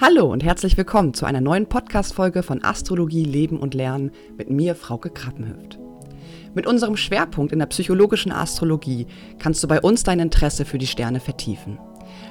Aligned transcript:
Hallo 0.00 0.26
und 0.26 0.42
herzlich 0.42 0.76
willkommen 0.76 1.14
zu 1.14 1.24
einer 1.24 1.40
neuen 1.40 1.68
Podcast-Folge 1.68 2.42
von 2.42 2.64
Astrologie, 2.64 3.22
Leben 3.22 3.60
und 3.60 3.74
Lernen 3.74 4.10
mit 4.36 4.50
mir, 4.50 4.74
Frauke 4.74 5.08
Krappenhöft. 5.08 5.78
Mit 6.52 6.66
unserem 6.66 6.96
Schwerpunkt 6.96 7.52
in 7.52 7.60
der 7.60 7.66
psychologischen 7.66 8.32
Astrologie 8.32 9.06
kannst 9.38 9.62
du 9.62 9.68
bei 9.68 9.80
uns 9.80 10.02
dein 10.02 10.18
Interesse 10.18 10.64
für 10.64 10.78
die 10.78 10.88
Sterne 10.88 11.20
vertiefen. 11.20 11.78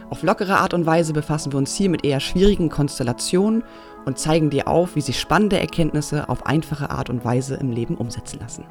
Auf 0.10 0.24
lockere 0.24 0.58
Art 0.58 0.74
und 0.74 0.86
Weise 0.86 1.14
befassen 1.14 1.54
wir 1.54 1.58
uns 1.58 1.74
hier 1.74 1.90
mit 1.90 2.04
eher 2.04 2.20
schwierigen 2.20 2.68
Konstellationen 2.68 3.64
und 4.04 4.20
zeigen 4.20 4.50
dir 4.50 4.68
auf, 4.68 4.98
wie 4.98 5.02
sich 5.02 5.18
spannende 5.18 5.58
Erkenntnisse 5.58 6.28
auf 6.28 6.46
einfache 6.46 6.90
Art 6.90 7.10
und 7.10 7.24
Weise 7.24 7.56
im 7.56 7.72
Leben 7.72 7.96
umsetzen 7.96 8.42
lassen. 8.42 8.66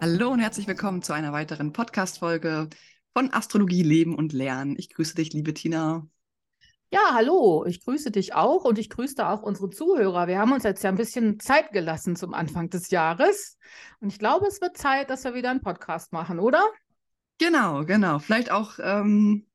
Hallo 0.00 0.30
und 0.30 0.38
herzlich 0.38 0.66
willkommen 0.66 1.02
zu 1.02 1.12
einer 1.12 1.34
weiteren 1.34 1.74
Podcast-Folge 1.74 2.70
von 3.12 3.30
Astrologie, 3.30 3.82
Leben 3.82 4.14
und 4.14 4.32
Lernen. 4.32 4.74
Ich 4.78 4.88
grüße 4.88 5.14
dich, 5.14 5.34
liebe 5.34 5.52
Tina. 5.52 6.06
Ja, 6.90 7.10
hallo, 7.12 7.66
ich 7.66 7.84
grüße 7.84 8.10
dich 8.10 8.34
auch 8.34 8.64
und 8.64 8.78
ich 8.78 8.88
grüße 8.88 9.26
auch 9.28 9.42
unsere 9.42 9.68
Zuhörer. 9.68 10.26
Wir 10.26 10.38
haben 10.38 10.52
uns 10.52 10.62
jetzt 10.62 10.82
ja 10.82 10.88
ein 10.88 10.96
bisschen 10.96 11.38
Zeit 11.38 11.72
gelassen 11.72 12.16
zum 12.16 12.32
Anfang 12.32 12.70
des 12.70 12.90
Jahres 12.90 13.58
und 14.00 14.08
ich 14.08 14.18
glaube, 14.18 14.46
es 14.46 14.62
wird 14.62 14.78
Zeit, 14.78 15.10
dass 15.10 15.24
wir 15.24 15.34
wieder 15.34 15.50
einen 15.50 15.60
Podcast 15.60 16.14
machen, 16.14 16.38
oder? 16.38 16.66
Genau, 17.38 17.84
genau. 17.84 18.18
Vielleicht 18.18 18.50
auch 18.50 18.78
ähm, 18.82 19.46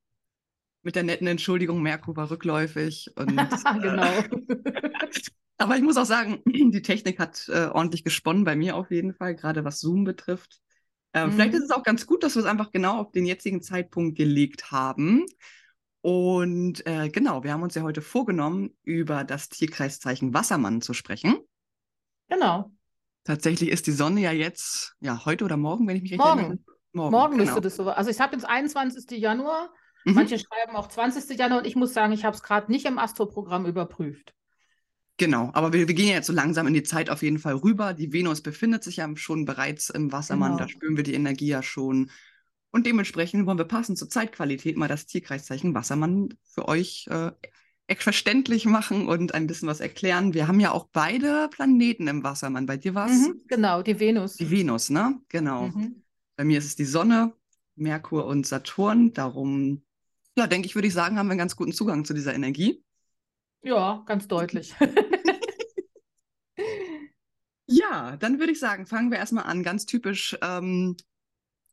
mit 0.84 0.94
der 0.94 1.02
netten 1.02 1.26
Entschuldigung, 1.26 1.82
Merkur 1.82 2.14
war 2.16 2.30
rückläufig. 2.30 3.10
Und, 3.16 3.36
genau. 3.82 4.04
Äh, 4.04 4.28
aber 5.58 5.76
ich 5.76 5.82
muss 5.82 5.96
auch 5.96 6.04
sagen, 6.04 6.40
die 6.46 6.82
Technik 6.82 7.18
hat 7.18 7.48
äh, 7.48 7.66
ordentlich 7.66 8.04
gesponnen 8.04 8.44
bei 8.44 8.54
mir 8.54 8.76
auf 8.76 8.92
jeden 8.92 9.12
Fall, 9.12 9.34
gerade 9.34 9.64
was 9.64 9.80
Zoom 9.80 10.04
betrifft. 10.04 10.60
Äh, 11.12 11.26
mhm. 11.26 11.32
Vielleicht 11.32 11.54
ist 11.54 11.64
es 11.64 11.70
auch 11.70 11.82
ganz 11.82 12.06
gut, 12.06 12.22
dass 12.22 12.36
wir 12.36 12.42
es 12.42 12.48
einfach 12.48 12.70
genau 12.70 12.98
auf 13.00 13.10
den 13.10 13.26
jetzigen 13.26 13.60
Zeitpunkt 13.60 14.16
gelegt 14.16 14.70
haben. 14.70 15.26
Und 16.04 16.86
äh, 16.86 17.08
genau, 17.08 17.44
wir 17.44 17.54
haben 17.54 17.62
uns 17.62 17.74
ja 17.74 17.80
heute 17.80 18.02
vorgenommen, 18.02 18.76
über 18.82 19.24
das 19.24 19.48
Tierkreiszeichen 19.48 20.34
Wassermann 20.34 20.82
zu 20.82 20.92
sprechen. 20.92 21.38
Genau. 22.28 22.70
Tatsächlich 23.24 23.70
ist 23.70 23.86
die 23.86 23.92
Sonne 23.92 24.20
ja 24.20 24.30
jetzt, 24.30 24.96
ja, 25.00 25.24
heute 25.24 25.46
oder 25.46 25.56
morgen, 25.56 25.88
wenn 25.88 25.96
ich 25.96 26.02
mich 26.02 26.12
recht 26.12 26.20
morgen. 26.20 26.40
erinnere. 26.40 26.58
Morgen. 26.92 27.10
Morgen 27.10 27.32
genau. 27.38 27.44
müsste 27.44 27.62
das 27.62 27.76
so. 27.76 27.88
Also 27.88 28.10
ich 28.10 28.20
habe 28.20 28.34
jetzt 28.34 28.44
21. 28.44 29.18
Januar, 29.18 29.72
mhm. 30.04 30.12
manche 30.12 30.38
schreiben 30.38 30.76
auch 30.76 30.88
20. 30.88 31.38
Januar 31.38 31.60
und 31.60 31.66
ich 31.66 31.74
muss 31.74 31.94
sagen, 31.94 32.12
ich 32.12 32.26
habe 32.26 32.36
es 32.36 32.42
gerade 32.42 32.70
nicht 32.70 32.84
im 32.84 32.98
Astroprogramm 32.98 33.64
überprüft. 33.64 34.34
Genau, 35.16 35.52
aber 35.54 35.72
wir, 35.72 35.88
wir, 35.88 35.94
gehen 35.94 36.08
ja 36.08 36.16
jetzt 36.16 36.26
so 36.26 36.34
langsam 36.34 36.66
in 36.66 36.74
die 36.74 36.82
Zeit 36.82 37.08
auf 37.08 37.22
jeden 37.22 37.38
Fall 37.38 37.54
rüber. 37.54 37.94
Die 37.94 38.12
Venus 38.12 38.42
befindet 38.42 38.84
sich 38.84 38.98
ja 38.98 39.08
schon 39.16 39.46
bereits 39.46 39.88
im 39.88 40.12
Wassermann, 40.12 40.50
genau. 40.50 40.64
da 40.64 40.68
spüren 40.68 40.98
wir 40.98 41.04
die 41.04 41.14
Energie 41.14 41.46
ja 41.46 41.62
schon. 41.62 42.10
Und 42.74 42.86
dementsprechend 42.86 43.46
wollen 43.46 43.56
wir 43.56 43.66
passend 43.66 43.98
zur 43.98 44.10
Zeitqualität 44.10 44.76
mal 44.76 44.88
das 44.88 45.06
Tierkreiszeichen 45.06 45.76
Wassermann 45.76 46.30
für 46.42 46.66
euch 46.66 47.06
äh, 47.08 47.30
verständlich 47.94 48.66
machen 48.66 49.06
und 49.06 49.32
ein 49.32 49.46
bisschen 49.46 49.68
was 49.68 49.78
erklären. 49.78 50.34
Wir 50.34 50.48
haben 50.48 50.58
ja 50.58 50.72
auch 50.72 50.88
beide 50.92 51.48
Planeten 51.52 52.08
im 52.08 52.24
Wassermann. 52.24 52.66
Bei 52.66 52.76
dir 52.76 52.96
war 52.96 53.06
es? 53.06 53.28
Mhm, 53.28 53.42
genau, 53.46 53.82
die 53.82 54.00
Venus. 54.00 54.34
Die 54.34 54.50
Venus, 54.50 54.90
ne? 54.90 55.20
Genau. 55.28 55.68
Mhm. 55.68 56.02
Bei 56.34 56.42
mir 56.42 56.58
ist 56.58 56.64
es 56.64 56.74
die 56.74 56.84
Sonne, 56.84 57.32
Merkur 57.76 58.26
und 58.26 58.44
Saturn. 58.44 59.12
Darum, 59.12 59.84
ja, 60.36 60.48
denke 60.48 60.66
ich, 60.66 60.74
würde 60.74 60.88
ich 60.88 60.94
sagen, 60.94 61.16
haben 61.16 61.28
wir 61.28 61.34
einen 61.34 61.38
ganz 61.38 61.54
guten 61.54 61.72
Zugang 61.72 62.04
zu 62.04 62.12
dieser 62.12 62.34
Energie. 62.34 62.82
Ja, 63.62 64.02
ganz 64.04 64.26
deutlich. 64.26 64.74
ja, 67.68 68.16
dann 68.16 68.40
würde 68.40 68.50
ich 68.50 68.58
sagen, 68.58 68.84
fangen 68.84 69.12
wir 69.12 69.18
erstmal 69.18 69.44
an. 69.44 69.62
Ganz 69.62 69.86
typisch 69.86 70.36
ähm, 70.42 70.96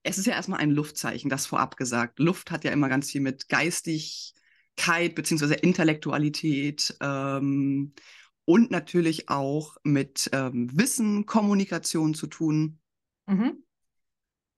es 0.03 0.17
ist 0.17 0.25
ja 0.25 0.33
erstmal 0.33 0.59
ein 0.59 0.71
Luftzeichen, 0.71 1.29
das 1.29 1.45
vorab 1.45 1.77
gesagt. 1.77 2.19
Luft 2.19 2.51
hat 2.51 2.63
ja 2.63 2.71
immer 2.71 2.89
ganz 2.89 3.11
viel 3.11 3.21
mit 3.21 3.49
Geistigkeit 3.49 5.15
bzw. 5.15 5.55
Intellektualität 5.55 6.95
ähm, 7.01 7.93
und 8.45 8.71
natürlich 8.71 9.29
auch 9.29 9.77
mit 9.83 10.29
ähm, 10.33 10.69
Wissen, 10.73 11.25
Kommunikation 11.25 12.13
zu 12.13 12.27
tun. 12.27 12.79
Mhm. 13.27 13.63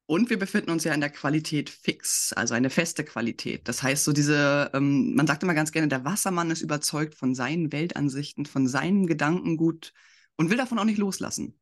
Und 0.06 0.30
wir 0.30 0.38
befinden 0.38 0.72
uns 0.72 0.84
ja 0.84 0.94
in 0.94 1.00
der 1.00 1.10
Qualität 1.10 1.70
fix, 1.70 2.34
also 2.34 2.54
eine 2.54 2.70
feste 2.70 3.04
Qualität. 3.04 3.68
Das 3.68 3.84
heißt, 3.84 4.04
so 4.04 4.12
diese, 4.12 4.70
ähm, 4.74 5.16
man 5.16 5.28
sagt 5.28 5.44
immer 5.44 5.54
ganz 5.54 5.72
gerne, 5.72 5.88
der 5.88 6.06
Wassermann 6.06 6.52
ist 6.52 6.62
überzeugt 6.62 7.16
von 7.16 7.36
seinen 7.36 7.72
Weltansichten, 7.72 8.46
von 8.46 8.68
seinem 8.68 9.08
Gedankengut 9.08 9.94
und 10.36 10.50
will 10.50 10.58
davon 10.58 10.80
auch 10.80 10.86
nicht 10.86 10.98
loslassen. 10.98 11.58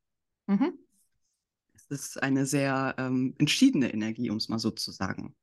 Mhm 0.47 0.73
ist 1.91 2.21
eine 2.21 2.45
sehr 2.45 2.95
ähm, 2.97 3.35
entschiedene 3.37 3.93
Energie, 3.93 4.29
um 4.29 4.37
es 4.37 4.49
mal 4.49 4.59
so 4.59 4.71
zu 4.71 4.91
sagen. 4.91 5.35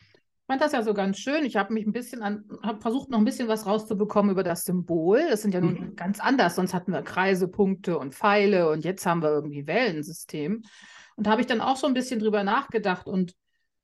Ich 0.00 0.46
fand 0.46 0.60
das 0.60 0.72
ja 0.72 0.82
so 0.82 0.92
ganz 0.92 1.18
schön. 1.18 1.46
Ich 1.46 1.56
habe 1.56 1.72
mich 1.72 1.86
ein 1.86 1.92
bisschen 1.92 2.20
an, 2.20 2.44
habe 2.62 2.80
versucht, 2.82 3.08
noch 3.08 3.18
ein 3.18 3.24
bisschen 3.24 3.48
was 3.48 3.64
rauszubekommen 3.64 4.30
über 4.30 4.42
das 4.42 4.64
Symbol. 4.64 5.24
Das 5.30 5.40
sind 5.40 5.54
ja 5.54 5.60
nun 5.60 5.80
mhm. 5.80 5.96
ganz 5.96 6.20
anders. 6.20 6.56
Sonst 6.56 6.74
hatten 6.74 6.92
wir 6.92 7.00
Kreise, 7.00 7.48
Punkte 7.48 7.98
und 7.98 8.14
Pfeile 8.14 8.68
und 8.68 8.84
jetzt 8.84 9.06
haben 9.06 9.22
wir 9.22 9.30
irgendwie 9.30 9.66
Wellensystem. 9.66 10.62
Und 11.16 11.26
da 11.26 11.30
habe 11.30 11.40
ich 11.40 11.46
dann 11.46 11.62
auch 11.62 11.76
so 11.76 11.86
ein 11.86 11.94
bisschen 11.94 12.20
drüber 12.20 12.44
nachgedacht 12.44 13.06
und 13.06 13.34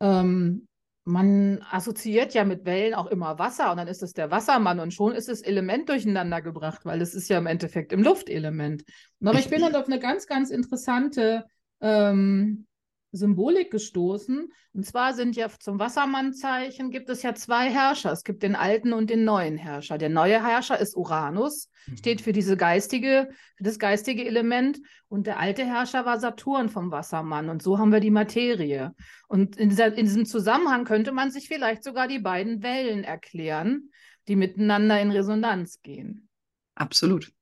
ähm, 0.00 0.66
man 1.04 1.64
assoziiert 1.70 2.34
ja 2.34 2.44
mit 2.44 2.64
Wellen 2.66 2.94
auch 2.94 3.06
immer 3.06 3.38
Wasser 3.38 3.70
und 3.70 3.78
dann 3.78 3.88
ist 3.88 4.02
es 4.02 4.12
der 4.12 4.30
Wassermann 4.30 4.80
und 4.80 4.92
schon 4.92 5.12
ist 5.12 5.28
das 5.28 5.40
Element 5.40 5.88
durcheinander 5.88 6.42
gebracht, 6.42 6.84
weil 6.84 7.00
es 7.00 7.14
ist 7.14 7.28
ja 7.28 7.38
im 7.38 7.46
Endeffekt 7.46 7.92
im 7.92 8.02
Luftelement. 8.02 8.84
Aber 9.24 9.38
ich 9.38 9.48
bin 9.48 9.60
dann 9.60 9.74
auf 9.74 9.86
eine 9.86 9.98
ganz, 9.98 10.26
ganz 10.26 10.50
interessante 10.50 11.46
ähm, 11.80 12.66
Symbolik 13.12 13.70
gestoßen. 13.70 14.52
Und 14.72 14.86
zwar 14.86 15.14
sind 15.14 15.34
ja 15.34 15.48
zum 15.58 15.80
Wassermannzeichen 15.80 16.90
gibt 16.90 17.08
es 17.08 17.22
ja 17.22 17.34
zwei 17.34 17.68
Herrscher. 17.68 18.12
Es 18.12 18.22
gibt 18.22 18.42
den 18.42 18.54
alten 18.54 18.92
und 18.92 19.10
den 19.10 19.24
neuen 19.24 19.56
Herrscher. 19.56 19.98
Der 19.98 20.08
neue 20.08 20.44
Herrscher 20.44 20.78
ist 20.78 20.96
Uranus, 20.96 21.68
mhm. 21.86 21.96
steht 21.96 22.20
für 22.20 22.32
diese 22.32 22.56
geistige, 22.56 23.30
für 23.56 23.64
das 23.64 23.80
geistige 23.80 24.24
Element. 24.24 24.78
Und 25.08 25.26
der 25.26 25.40
alte 25.40 25.64
Herrscher 25.64 26.06
war 26.06 26.20
Saturn 26.20 26.68
vom 26.68 26.92
Wassermann. 26.92 27.48
Und 27.48 27.62
so 27.62 27.78
haben 27.78 27.92
wir 27.92 28.00
die 28.00 28.12
Materie. 28.12 28.94
Und 29.26 29.56
in, 29.56 29.70
dieser, 29.70 29.86
in 29.86 30.06
diesem 30.06 30.26
Zusammenhang 30.26 30.84
könnte 30.84 31.10
man 31.10 31.32
sich 31.32 31.48
vielleicht 31.48 31.82
sogar 31.82 32.06
die 32.06 32.20
beiden 32.20 32.62
Wellen 32.62 33.02
erklären, 33.02 33.90
die 34.28 34.36
miteinander 34.36 35.00
in 35.00 35.10
Resonanz 35.10 35.82
gehen. 35.82 36.28
Absolut. 36.76 37.32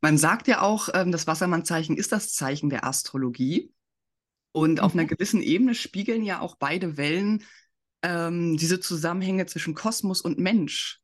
Man 0.00 0.18
sagt 0.18 0.48
ja 0.48 0.62
auch, 0.62 0.88
ähm, 0.94 1.12
das 1.12 1.26
Wassermannzeichen 1.26 1.96
ist 1.96 2.12
das 2.12 2.32
Zeichen 2.32 2.70
der 2.70 2.84
Astrologie. 2.84 3.72
Und 4.52 4.74
mhm. 4.74 4.78
auf 4.80 4.94
einer 4.94 5.04
mhm. 5.04 5.08
gewissen 5.08 5.42
Ebene 5.42 5.74
spiegeln 5.74 6.22
ja 6.22 6.40
auch 6.40 6.56
beide 6.56 6.96
Wellen 6.96 7.44
ähm, 8.02 8.56
diese 8.56 8.80
Zusammenhänge 8.80 9.46
zwischen 9.46 9.74
Kosmos 9.74 10.20
und 10.20 10.38
Mensch. 10.38 11.00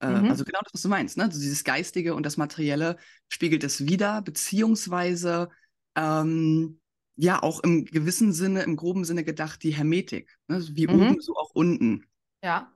Äh, 0.00 0.10
mhm. 0.10 0.30
Also 0.30 0.44
genau 0.44 0.60
das, 0.62 0.74
was 0.74 0.82
du 0.82 0.88
meinst. 0.88 1.16
Ne? 1.16 1.24
Also 1.24 1.40
dieses 1.40 1.64
Geistige 1.64 2.14
und 2.14 2.26
das 2.26 2.36
Materielle 2.36 2.96
spiegelt 3.28 3.64
es 3.64 3.86
wieder, 3.86 4.22
beziehungsweise 4.22 5.48
ähm, 5.94 6.80
ja 7.16 7.42
auch 7.42 7.60
im 7.60 7.84
gewissen 7.84 8.32
Sinne, 8.32 8.62
im 8.62 8.76
groben 8.76 9.04
Sinne 9.04 9.24
gedacht, 9.24 9.62
die 9.62 9.70
Hermetik. 9.70 10.36
Ne? 10.48 10.62
Wie 10.72 10.86
mhm. 10.86 10.94
oben, 10.94 11.20
so 11.20 11.34
auch 11.36 11.50
unten. 11.54 12.04
Ja. 12.42 12.72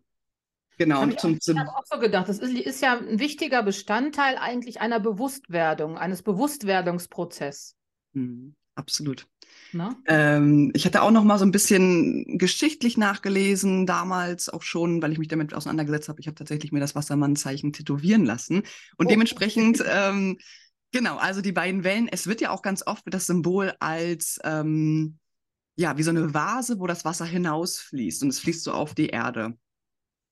Genau. 0.80 1.02
Und 1.02 1.20
zum, 1.20 1.38
zum 1.38 1.56
ich 1.56 1.60
habe 1.60 1.76
auch 1.76 1.84
so 1.84 1.98
gedacht, 1.98 2.26
das 2.30 2.38
ist, 2.38 2.54
ist, 2.54 2.80
ja 2.80 2.98
ein 2.98 3.18
wichtiger 3.18 3.62
Bestandteil 3.62 4.38
eigentlich 4.38 4.80
einer 4.80 4.98
Bewusstwerdung, 4.98 5.98
eines 5.98 6.22
Bewusstwerdungsprozesses. 6.22 7.76
Mhm, 8.14 8.54
absolut. 8.76 9.26
Ähm, 10.06 10.70
ich 10.72 10.86
hatte 10.86 11.02
auch 11.02 11.10
noch 11.10 11.22
mal 11.22 11.38
so 11.38 11.44
ein 11.44 11.50
bisschen 11.50 12.38
geschichtlich 12.38 12.96
nachgelesen, 12.96 13.84
damals 13.84 14.48
auch 14.48 14.62
schon, 14.62 15.02
weil 15.02 15.12
ich 15.12 15.18
mich 15.18 15.28
damit 15.28 15.52
auseinandergesetzt 15.52 16.08
habe. 16.08 16.18
Ich 16.18 16.28
habe 16.28 16.34
tatsächlich 16.34 16.72
mir 16.72 16.80
das 16.80 16.94
Wassermannzeichen 16.94 17.74
tätowieren 17.74 18.24
lassen. 18.24 18.62
Und 18.96 19.04
oh. 19.04 19.10
dementsprechend, 19.10 19.84
ähm, 19.86 20.38
genau, 20.92 21.18
also 21.18 21.42
die 21.42 21.52
beiden 21.52 21.84
Wellen, 21.84 22.08
es 22.08 22.26
wird 22.26 22.40
ja 22.40 22.52
auch 22.52 22.62
ganz 22.62 22.86
oft 22.86 23.02
das 23.04 23.26
Symbol 23.26 23.74
als, 23.80 24.40
ähm, 24.44 25.18
ja, 25.76 25.98
wie 25.98 26.04
so 26.04 26.10
eine 26.10 26.32
Vase, 26.32 26.78
wo 26.78 26.86
das 26.86 27.04
Wasser 27.04 27.26
hinausfließt 27.26 28.22
und 28.22 28.30
es 28.30 28.40
fließt 28.40 28.64
so 28.64 28.72
auf 28.72 28.94
die 28.94 29.08
Erde. 29.08 29.58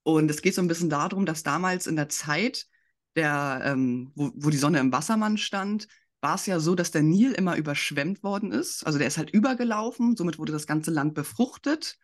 Und 0.08 0.30
es 0.30 0.40
geht 0.40 0.54
so 0.54 0.62
ein 0.62 0.68
bisschen 0.68 0.88
darum, 0.88 1.26
dass 1.26 1.42
damals 1.42 1.86
in 1.86 1.94
der 1.94 2.08
Zeit, 2.08 2.66
der, 3.14 3.60
ähm, 3.62 4.10
wo, 4.14 4.30
wo 4.36 4.48
die 4.48 4.56
Sonne 4.56 4.78
im 4.78 4.90
Wassermann 4.90 5.36
stand, 5.36 5.86
war 6.22 6.36
es 6.36 6.46
ja 6.46 6.60
so, 6.60 6.74
dass 6.74 6.90
der 6.90 7.02
Nil 7.02 7.32
immer 7.32 7.58
überschwemmt 7.58 8.22
worden 8.22 8.50
ist. 8.50 8.86
Also 8.86 8.98
der 8.98 9.06
ist 9.06 9.18
halt 9.18 9.28
übergelaufen, 9.28 10.16
somit 10.16 10.38
wurde 10.38 10.52
das 10.52 10.66
ganze 10.66 10.90
Land 10.92 11.12
befruchtet 11.12 11.98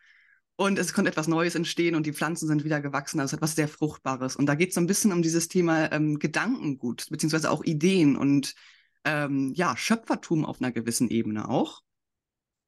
und 0.55 0.77
es 0.77 0.93
konnte 0.93 1.09
etwas 1.09 1.27
Neues 1.27 1.55
entstehen 1.55 1.95
und 1.95 2.05
die 2.05 2.13
Pflanzen 2.13 2.47
sind 2.47 2.63
wieder 2.63 2.79
gewachsen, 2.79 3.19
also 3.19 3.37
etwas 3.37 3.55
sehr 3.55 3.67
Fruchtbares. 3.67 4.35
Und 4.35 4.45
da 4.45 4.53
geht 4.53 4.69
es 4.69 4.75
so 4.75 4.81
ein 4.81 4.87
bisschen 4.87 5.11
um 5.11 5.23
dieses 5.23 5.47
Thema 5.47 5.91
ähm, 5.91 6.19
Gedankengut, 6.19 7.07
beziehungsweise 7.09 7.49
auch 7.49 7.63
Ideen 7.63 8.15
und 8.15 8.53
ähm, 9.03 9.51
ja, 9.55 9.75
Schöpfertum 9.75 10.45
auf 10.45 10.61
einer 10.61 10.71
gewissen 10.71 11.09
Ebene 11.09 11.49
auch. 11.49 11.81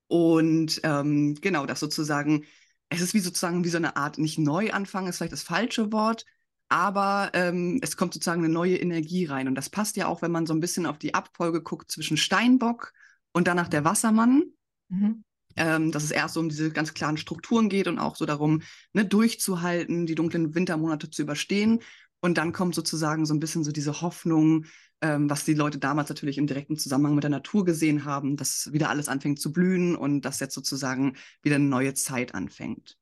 Und 0.07 0.81
ähm, 0.81 1.35
genau, 1.35 1.67
das 1.67 1.79
sozusagen 1.79 2.43
es 2.89 3.01
ist 3.01 3.13
wie 3.13 3.19
sozusagen 3.19 3.63
wie 3.63 3.69
so 3.69 3.77
eine 3.77 3.95
Art, 3.97 4.17
nicht 4.17 4.39
Neuanfang 4.39 5.07
ist 5.07 5.17
vielleicht 5.17 5.33
das 5.33 5.43
falsche 5.43 5.91
Wort, 5.91 6.25
aber 6.69 7.31
ähm, 7.33 7.79
es 7.81 7.97
kommt 7.97 8.13
sozusagen 8.13 8.43
eine 8.43 8.53
neue 8.53 8.77
Energie 8.77 9.25
rein. 9.25 9.47
Und 9.47 9.55
das 9.55 9.69
passt 9.69 9.95
ja 9.95 10.07
auch, 10.07 10.21
wenn 10.21 10.31
man 10.31 10.45
so 10.45 10.53
ein 10.53 10.59
bisschen 10.59 10.85
auf 10.85 10.97
die 10.97 11.13
Abfolge 11.13 11.61
guckt 11.61 11.91
zwischen 11.91 12.17
Steinbock 12.17 12.93
und 13.31 13.47
danach 13.47 13.67
der 13.67 13.85
Wassermann. 13.85 14.43
Mhm. 14.89 15.23
Ähm, 15.59 15.91
dass 15.91 16.03
es 16.03 16.11
erst 16.11 16.35
so 16.35 16.39
um 16.39 16.49
diese 16.49 16.71
ganz 16.71 16.93
klaren 16.93 17.17
Strukturen 17.17 17.67
geht 17.67 17.87
und 17.87 17.97
auch 17.97 18.15
so 18.15 18.27
darum, 18.27 18.61
ne, 18.93 19.05
durchzuhalten, 19.05 20.05
die 20.05 20.13
dunklen 20.13 20.53
Wintermonate 20.53 21.09
zu 21.09 21.23
überstehen. 21.23 21.79
Und 22.19 22.37
dann 22.37 22.51
kommt 22.53 22.75
sozusagen 22.75 23.25
so 23.25 23.33
ein 23.33 23.39
bisschen 23.39 23.63
so 23.63 23.71
diese 23.71 24.01
Hoffnung, 24.01 24.65
ähm, 25.01 25.29
was 25.29 25.45
die 25.45 25.53
Leute 25.53 25.77
damals 25.79 26.09
natürlich 26.09 26.37
im 26.37 26.47
direkten 26.47 26.77
Zusammenhang 26.77 27.15
mit 27.15 27.23
der 27.23 27.31
Natur 27.31 27.65
gesehen 27.65 28.05
haben, 28.05 28.37
dass 28.37 28.71
wieder 28.73 28.89
alles 28.89 29.09
anfängt 29.09 29.39
zu 29.39 29.51
blühen 29.51 29.95
und 29.95 30.21
dass 30.21 30.39
jetzt 30.39 30.55
sozusagen 30.55 31.15
wieder 31.41 31.55
eine 31.55 31.65
neue 31.65 31.93
Zeit 31.93 32.33
anfängt. 32.33 32.97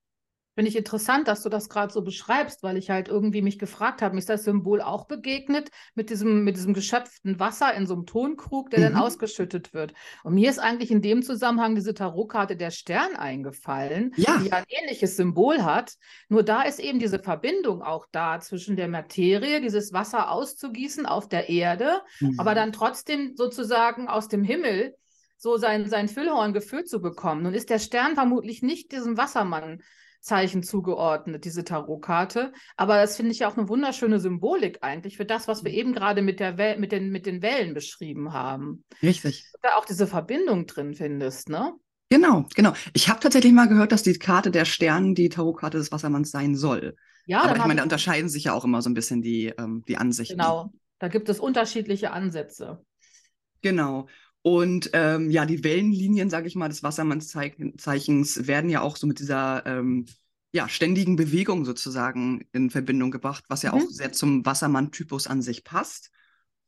Finde 0.56 0.69
ich 0.69 0.78
interessant, 0.78 1.28
dass 1.28 1.44
du 1.44 1.50
das 1.50 1.68
gerade 1.68 1.92
so 1.92 2.02
beschreibst, 2.02 2.63
weil 2.63 2.78
ich 2.78 2.90
halt 2.90 3.10
irgendwie 3.10 3.42
mich 3.42 3.60
gefragt 3.60 4.02
habe, 4.02 4.16
mir 4.16 4.19
ist 4.19 4.30
das 4.30 4.46
Symbol 4.46 4.81
auch 4.81 5.06
begegnet 5.06 5.69
mit 5.96 6.10
diesem, 6.10 6.46
mit 6.46 6.56
diesem 6.56 6.74
geschöpften 6.74 7.42
Wasser 7.42 7.74
in 7.74 7.86
so 7.86 7.94
einem 7.94 8.06
Tonkrug, 8.06 8.69
der 8.69 8.80
mhm. 8.80 8.84
dann 8.84 8.96
ausgeschüttet 8.96 9.74
wird. 9.74 9.94
Und 10.24 10.34
mir 10.34 10.50
ist 10.50 10.60
eigentlich 10.60 10.92
in 10.92 11.02
dem 11.02 11.24
Zusammenhang 11.24 11.75
diese 11.75 11.94
Tarotkarte 11.94 12.56
der 12.56 12.72
Stern 12.72 13.18
eingefallen, 13.18 14.13
ja. 14.16 14.38
die 14.38 14.54
ein 14.54 14.63
ähnliches 14.69 15.18
Symbol 15.18 15.63
hat. 15.63 15.96
Nur 16.30 16.44
da 16.44 16.62
ist 16.62 16.80
eben 16.80 17.00
diese 17.00 17.19
Verbindung 17.19 17.81
auch 17.81 18.06
da 18.13 18.40
zwischen 18.40 18.78
der 18.78 18.88
Materie, 18.88 19.60
dieses 19.60 19.92
Wasser 19.92 20.31
auszugießen 20.31 21.06
auf 21.06 21.28
der 21.28 21.50
Erde, 21.50 22.02
mhm. 22.22 22.40
aber 22.40 22.56
dann 22.56 22.72
trotzdem 22.72 23.34
sozusagen 23.36 24.07
aus 24.07 24.30
dem 24.30 24.46
Himmel 24.46 24.96
so 25.38 25.57
sein, 25.57 25.90
sein 25.90 26.07
Füllhorn 26.07 26.54
gefüllt 26.54 26.88
zu 26.88 27.02
bekommen. 27.02 27.44
Nun 27.44 27.54
ist 27.54 27.69
der 27.69 27.80
Stern 27.80 28.16
vermutlich 28.16 28.62
nicht 28.62 28.94
diesem 28.94 29.18
Wassermann 29.18 29.81
Zeichen 30.25 30.63
zugeordnet, 30.63 31.45
diese 31.45 31.63
Tarotkarte. 31.63 32.51
Aber 32.77 32.98
das 32.98 33.16
finde 33.16 33.31
ich 33.31 33.39
ja 33.39 33.48
auch 33.48 33.57
eine 33.57 33.69
wunderschöne 33.69 34.19
Symbolik 34.19 34.80
eigentlich 34.81 35.18
für 35.18 35.25
das, 35.25 35.48
was 35.48 35.63
wir 35.63 35.72
mhm. 35.72 35.77
eben 35.77 35.94
gerade 35.94 36.22
mit, 36.24 36.39
mit, 36.80 36.92
den, 36.92 37.12
mit 37.12 37.25
den 37.27 37.42
Wellen 37.44 37.75
beschrieben 37.75 38.33
haben. 38.33 38.83
Richtig. 39.04 39.51
Da 39.62 39.75
auch 39.77 39.86
diese 39.86 40.07
Verbindung 40.07 40.66
drin 40.66 40.95
findest, 40.95 41.50
ne? 41.50 41.74
Genau, 42.10 42.45
genau. 42.56 42.74
Ich 42.94 43.10
habe 43.10 43.19
tatsächlich 43.19 43.54
mal 43.54 43.68
gehört, 43.68 43.92
dass 43.92 44.04
die 44.04 44.18
Karte 44.18 44.51
der 44.51 44.66
Sterne 44.66 45.13
die 45.13 45.30
Tarotkarte 45.30 45.77
des 45.77 45.92
Wassermanns 45.92 46.31
sein 46.31 46.56
soll. 46.56 46.95
Ja, 47.28 47.44
aber 47.44 47.56
ich 47.56 47.66
meine, 47.66 47.78
da 47.78 47.83
unterscheiden 47.83 48.30
sich 48.30 48.45
ja 48.45 48.54
auch 48.54 48.66
immer 48.66 48.81
so 48.81 48.89
ein 48.89 48.94
bisschen 48.94 49.21
die, 49.21 49.54
ähm, 49.57 49.83
die 49.88 49.98
Ansichten. 49.98 50.38
Genau, 50.38 50.71
da 51.00 51.07
gibt 51.07 51.30
es 51.30 51.39
unterschiedliche 51.39 52.12
Ansätze. 52.12 52.83
Genau. 53.62 54.07
Und 54.45 54.92
ähm, 54.94 55.31
ja, 55.31 55.47
die 55.47 55.63
Wellenlinien, 55.63 56.30
sage 56.30 56.45
ich 56.45 56.56
mal, 56.56 56.69
des 56.69 56.83
Wassermannszeichens 56.83 58.45
werden 58.45 58.69
ja 58.69 58.81
auch 58.81 58.95
so 58.95 59.07
mit 59.07 59.18
dieser 59.18 59.65
ähm, 59.65 60.06
ja, 60.51 60.69
ständigen 60.69 61.15
Bewegung 61.15 61.65
sozusagen 61.65 62.45
in 62.51 62.69
Verbindung 62.69 63.09
gebracht, 63.09 63.45
was 63.47 63.63
ja 63.63 63.74
mhm. 63.74 63.81
auch 63.81 63.89
sehr 63.89 64.12
zum 64.12 64.45
Wassermann-Typus 64.45 65.25
an 65.25 65.42
sich 65.42 65.63
passt. 65.63 66.12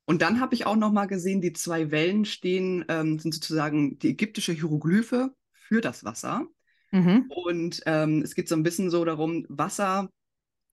Und 0.06 0.24
dann 0.24 0.40
habe 0.40 0.56
ich 0.56 0.66
auch 0.66 0.76
noch 0.76 0.92
mal 0.92 1.06
gesehen, 1.06 1.40
die 1.40 1.54
zwei 1.54 1.92
Wellen 1.92 2.26
stehen, 2.26 2.84
ähm, 2.88 3.20
sind 3.20 3.36
sozusagen 3.36 4.00
die 4.00 4.10
ägyptische 4.10 4.54
Hieroglyphe 4.54 5.36
für 5.52 5.80
das 5.80 6.04
Wasser. 6.04 6.48
Mhm. 6.90 7.26
Und 7.30 7.84
ähm, 7.86 8.24
es 8.24 8.34
geht 8.34 8.50
so 8.50 8.56
ein 8.56 8.64
bisschen 8.64 8.90
so 8.90 9.06
darum, 9.06 9.46
Wasser 9.50 10.10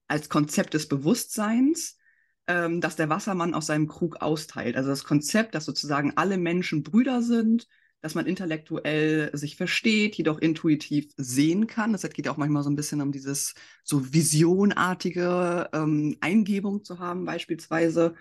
als 0.07 0.27
Konzept 0.27 0.73
des 0.73 0.87
Bewusstseins 0.87 1.99
ähm, 2.47 2.81
dass 2.81 2.95
der 2.95 3.09
Wassermann 3.09 3.53
aus 3.53 3.67
seinem 3.67 3.87
Krug 3.87 4.21
austeilt. 4.21 4.75
Also 4.75 4.89
das 4.89 5.03
Konzept, 5.03 5.55
dass 5.55 5.65
sozusagen 5.65 6.13
alle 6.15 6.37
Menschen 6.37 6.83
Brüder 6.83 7.21
sind, 7.21 7.67
dass 8.01 8.13
man 8.13 8.27
intellektuell 8.27 9.35
sich 9.35 9.55
versteht, 9.55 10.15
jedoch 10.15 10.37
intuitiv 10.37 11.11
sehen 11.17 11.65
kann. 11.65 11.91
Das 11.91 12.03
geht 12.03 12.27
ja 12.27 12.31
auch 12.31 12.37
manchmal 12.37 12.61
so 12.61 12.69
ein 12.69 12.75
bisschen 12.75 13.01
um 13.01 13.11
dieses 13.11 13.55
so 13.83 14.13
visionartige 14.13 15.69
ähm, 15.73 16.15
Eingebung 16.21 16.83
zu 16.83 16.99
haben 16.99 17.25
beispielsweise. 17.25 18.13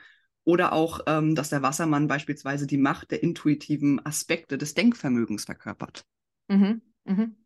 Oder 0.45 0.73
auch, 0.73 1.01
ähm, 1.07 1.35
dass 1.35 1.51
der 1.51 1.63
Wassermann 1.63 2.07
beispielsweise 2.07 2.67
die 2.67 2.77
Macht 2.79 3.11
der 3.11 3.23
intuitiven 3.23 4.05
Aspekte 4.05 4.59
des 4.59 4.75
Denkvermögens 4.75 5.45
verkörpert. 5.45 6.07
Mhm. 6.49 6.81
Mhm. 7.05 7.37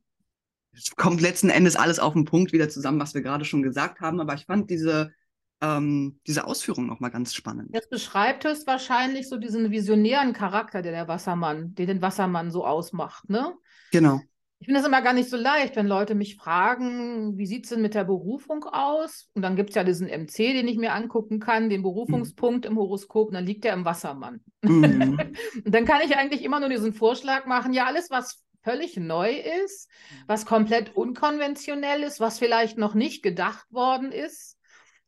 Es 0.72 0.94
kommt 0.94 1.20
letzten 1.20 1.50
Endes 1.50 1.76
alles 1.76 1.98
auf 1.98 2.12
den 2.12 2.24
Punkt 2.24 2.52
wieder 2.52 2.68
zusammen, 2.68 3.00
was 3.00 3.14
wir 3.14 3.22
gerade 3.22 3.44
schon 3.44 3.62
gesagt 3.62 4.00
haben. 4.00 4.20
Aber 4.20 4.34
ich 4.34 4.46
fand 4.46 4.70
diese 4.70 5.12
ähm, 5.60 6.20
diese 6.26 6.46
Ausführung 6.46 6.86
nochmal 6.86 7.10
ganz 7.10 7.34
spannend. 7.34 7.70
Jetzt 7.72 7.90
beschreibt 7.90 8.44
es 8.44 8.66
wahrscheinlich 8.66 9.28
so 9.28 9.36
diesen 9.36 9.70
visionären 9.70 10.32
Charakter, 10.32 10.82
der 10.82 10.92
der 10.92 11.08
Wassermann, 11.08 11.74
der 11.74 11.86
den 11.86 12.02
Wassermann 12.02 12.50
so 12.50 12.64
ausmacht, 12.64 13.28
ne? 13.28 13.54
Genau. 13.90 14.20
Ich 14.60 14.66
finde 14.66 14.80
es 14.80 14.86
immer 14.86 15.02
gar 15.02 15.12
nicht 15.12 15.30
so 15.30 15.36
leicht, 15.36 15.76
wenn 15.76 15.86
Leute 15.86 16.16
mich 16.16 16.34
fragen, 16.34 17.38
wie 17.38 17.46
sieht 17.46 17.64
es 17.64 17.70
denn 17.70 17.80
mit 17.80 17.94
der 17.94 18.02
Berufung 18.02 18.64
aus? 18.64 19.28
Und 19.34 19.42
dann 19.42 19.54
gibt 19.54 19.70
es 19.70 19.76
ja 19.76 19.84
diesen 19.84 20.08
MC, 20.08 20.36
den 20.36 20.66
ich 20.66 20.76
mir 20.76 20.94
angucken 20.94 21.38
kann, 21.38 21.70
den 21.70 21.82
Berufungspunkt 21.82 22.64
mhm. 22.64 22.72
im 22.72 22.78
Horoskop, 22.78 23.28
und 23.28 23.34
dann 23.34 23.46
liegt 23.46 23.62
der 23.62 23.74
im 23.74 23.84
Wassermann. 23.84 24.40
Mhm. 24.62 25.20
und 25.64 25.74
dann 25.74 25.84
kann 25.84 26.00
ich 26.04 26.16
eigentlich 26.16 26.42
immer 26.42 26.58
nur 26.58 26.68
diesen 26.68 26.92
Vorschlag 26.92 27.46
machen, 27.46 27.72
ja, 27.72 27.86
alles, 27.86 28.10
was 28.10 28.42
völlig 28.62 28.96
neu 28.96 29.32
ist, 29.64 29.88
was 30.26 30.44
komplett 30.44 30.94
unkonventionell 30.96 32.02
ist, 32.02 32.18
was 32.18 32.40
vielleicht 32.40 32.78
noch 32.78 32.94
nicht 32.94 33.22
gedacht 33.22 33.72
worden 33.72 34.10
ist, 34.10 34.57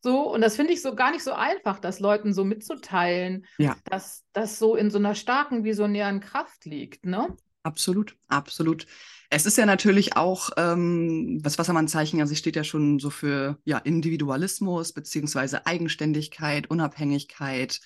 so, 0.02 0.32
und 0.32 0.40
das 0.40 0.56
finde 0.56 0.72
ich 0.72 0.82
so 0.82 0.94
gar 0.94 1.10
nicht 1.10 1.22
so 1.22 1.32
einfach, 1.32 1.78
das 1.78 2.00
Leuten 2.00 2.32
so 2.32 2.44
mitzuteilen, 2.44 3.46
ja. 3.58 3.76
dass 3.84 4.24
das 4.32 4.58
so 4.58 4.76
in 4.76 4.90
so 4.90 4.98
einer 4.98 5.14
starken 5.14 5.64
visionären 5.64 6.20
Kraft 6.20 6.64
liegt, 6.64 7.04
ne? 7.04 7.36
Absolut, 7.62 8.16
absolut. 8.28 8.86
Es 9.28 9.44
ist 9.44 9.58
ja 9.58 9.66
natürlich 9.66 10.16
auch, 10.16 10.50
ähm, 10.56 11.38
was 11.42 11.58
Wassermann-Zeichen, 11.58 12.20
also 12.20 12.34
steht 12.34 12.56
ja 12.56 12.64
schon 12.64 12.98
so 12.98 13.10
für 13.10 13.58
ja, 13.64 13.78
Individualismus 13.78 14.92
beziehungsweise 14.92 15.66
Eigenständigkeit, 15.66 16.70
Unabhängigkeit, 16.70 17.80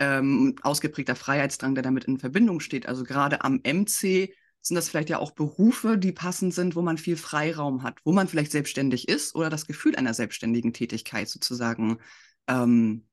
ähm, 0.00 0.56
ausgeprägter 0.62 1.14
Freiheitsdrang, 1.14 1.74
der 1.76 1.82
damit 1.82 2.04
in 2.04 2.18
Verbindung 2.18 2.58
steht. 2.58 2.86
Also 2.86 3.04
gerade 3.04 3.44
am 3.44 3.60
MC 3.62 4.34
sind 4.62 4.76
das 4.76 4.88
vielleicht 4.88 5.10
ja 5.10 5.18
auch 5.18 5.32
Berufe, 5.32 5.98
die 5.98 6.12
passend 6.12 6.54
sind, 6.54 6.76
wo 6.76 6.82
man 6.82 6.96
viel 6.96 7.16
Freiraum 7.16 7.82
hat, 7.82 7.98
wo 8.04 8.12
man 8.12 8.28
vielleicht 8.28 8.52
selbstständig 8.52 9.08
ist 9.08 9.34
oder 9.34 9.50
das 9.50 9.66
Gefühl 9.66 9.96
einer 9.96 10.14
selbstständigen 10.14 10.72
Tätigkeit 10.72 11.28
sozusagen 11.28 11.98
ähm, 12.46 13.04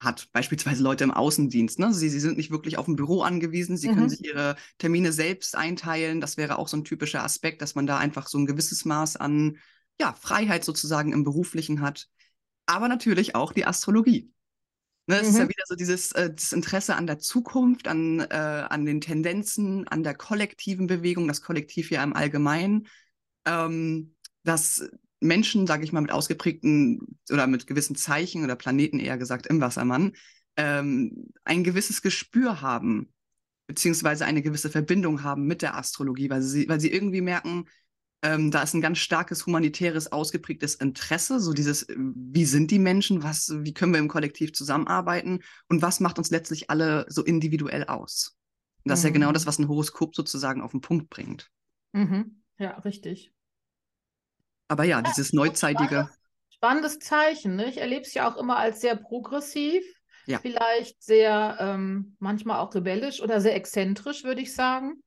hat. 0.00 0.28
Beispielsweise 0.32 0.82
Leute 0.82 1.04
im 1.04 1.10
Außendienst. 1.10 1.78
Ne? 1.78 1.94
Sie, 1.94 2.10
sie 2.10 2.20
sind 2.20 2.36
nicht 2.36 2.50
wirklich 2.50 2.76
auf 2.76 2.88
ein 2.88 2.96
Büro 2.96 3.22
angewiesen, 3.22 3.76
sie 3.76 3.88
mhm. 3.88 3.94
können 3.94 4.08
sich 4.10 4.24
ihre 4.24 4.56
Termine 4.78 5.12
selbst 5.12 5.56
einteilen. 5.56 6.20
Das 6.20 6.36
wäre 6.36 6.58
auch 6.58 6.68
so 6.68 6.76
ein 6.76 6.84
typischer 6.84 7.24
Aspekt, 7.24 7.62
dass 7.62 7.74
man 7.74 7.86
da 7.86 7.96
einfach 7.96 8.28
so 8.28 8.38
ein 8.38 8.46
gewisses 8.46 8.84
Maß 8.84 9.16
an 9.16 9.58
ja, 9.98 10.12
Freiheit 10.12 10.64
sozusagen 10.64 11.12
im 11.12 11.24
Beruflichen 11.24 11.80
hat. 11.80 12.08
Aber 12.66 12.88
natürlich 12.88 13.34
auch 13.34 13.52
die 13.52 13.64
Astrologie. 13.64 14.30
Ne, 15.06 15.16
es 15.16 15.22
mhm. 15.22 15.28
ist 15.28 15.38
ja 15.38 15.44
mhm. 15.44 15.48
wieder 15.48 15.64
so 15.66 15.74
dieses 15.74 16.12
äh, 16.12 16.32
das 16.32 16.52
Interesse 16.52 16.94
an 16.94 17.06
der 17.06 17.18
Zukunft, 17.18 17.88
an, 17.88 18.20
äh, 18.20 18.66
an 18.68 18.86
den 18.86 19.00
Tendenzen, 19.00 19.88
an 19.88 20.04
der 20.04 20.14
kollektiven 20.14 20.86
Bewegung, 20.86 21.26
das 21.26 21.42
Kollektiv 21.42 21.90
ja 21.90 22.04
im 22.04 22.14
Allgemeinen, 22.14 22.86
ähm, 23.44 24.14
dass 24.44 24.88
Menschen, 25.20 25.66
sage 25.66 25.84
ich 25.84 25.92
mal, 25.92 26.00
mit 26.00 26.12
ausgeprägten 26.12 27.18
oder 27.30 27.46
mit 27.46 27.66
gewissen 27.66 27.96
Zeichen 27.96 28.44
oder 28.44 28.56
Planeten 28.56 29.00
eher 29.00 29.18
gesagt 29.18 29.46
im 29.46 29.60
Wassermann, 29.60 30.12
ähm, 30.56 31.32
ein 31.44 31.64
gewisses 31.64 32.02
Gespür 32.02 32.60
haben, 32.60 33.12
beziehungsweise 33.66 34.24
eine 34.24 34.42
gewisse 34.42 34.70
Verbindung 34.70 35.22
haben 35.22 35.46
mit 35.46 35.62
der 35.62 35.76
Astrologie, 35.76 36.30
weil 36.30 36.42
sie, 36.42 36.68
weil 36.68 36.80
sie 36.80 36.92
irgendwie 36.92 37.20
merken, 37.22 37.66
ähm, 38.22 38.52
da 38.52 38.62
ist 38.62 38.72
ein 38.74 38.80
ganz 38.80 38.98
starkes 38.98 39.46
humanitäres, 39.46 40.12
ausgeprägtes 40.12 40.76
Interesse, 40.76 41.40
so 41.40 41.52
dieses, 41.52 41.82
äh, 41.88 41.96
wie 41.96 42.44
sind 42.44 42.70
die 42.70 42.78
Menschen, 42.78 43.24
was, 43.24 43.52
wie 43.58 43.74
können 43.74 43.92
wir 43.92 43.98
im 43.98 44.08
Kollektiv 44.08 44.52
zusammenarbeiten 44.52 45.40
und 45.68 45.82
was 45.82 45.98
macht 45.98 46.18
uns 46.18 46.30
letztlich 46.30 46.70
alle 46.70 47.04
so 47.08 47.24
individuell 47.24 47.84
aus. 47.84 48.36
Und 48.84 48.90
das 48.90 49.00
mhm. 49.00 49.00
ist 49.00 49.04
ja 49.04 49.10
genau 49.10 49.28
mhm. 49.28 49.34
das, 49.34 49.46
was 49.46 49.58
ein 49.58 49.68
Horoskop 49.68 50.14
sozusagen 50.14 50.62
auf 50.62 50.70
den 50.70 50.80
Punkt 50.80 51.10
bringt. 51.10 51.50
Mhm. 51.92 52.42
Ja, 52.58 52.78
richtig. 52.78 53.32
Aber 54.68 54.84
ja, 54.84 54.98
ja 54.98 55.02
dieses 55.02 55.32
neuzeitige. 55.32 56.08
Spannendes, 56.08 56.18
spannendes 56.50 56.98
Zeichen. 57.00 57.56
Ne? 57.56 57.68
Ich 57.68 57.78
erlebe 57.78 58.02
es 58.02 58.14
ja 58.14 58.30
auch 58.30 58.36
immer 58.36 58.56
als 58.56 58.80
sehr 58.80 58.94
progressiv, 58.94 59.84
ja. 60.26 60.38
vielleicht 60.38 61.02
sehr 61.02 61.56
ähm, 61.58 62.16
manchmal 62.20 62.60
auch 62.60 62.72
rebellisch 62.72 63.20
oder 63.20 63.40
sehr 63.40 63.56
exzentrisch, 63.56 64.22
würde 64.22 64.42
ich 64.42 64.54
sagen. 64.54 65.02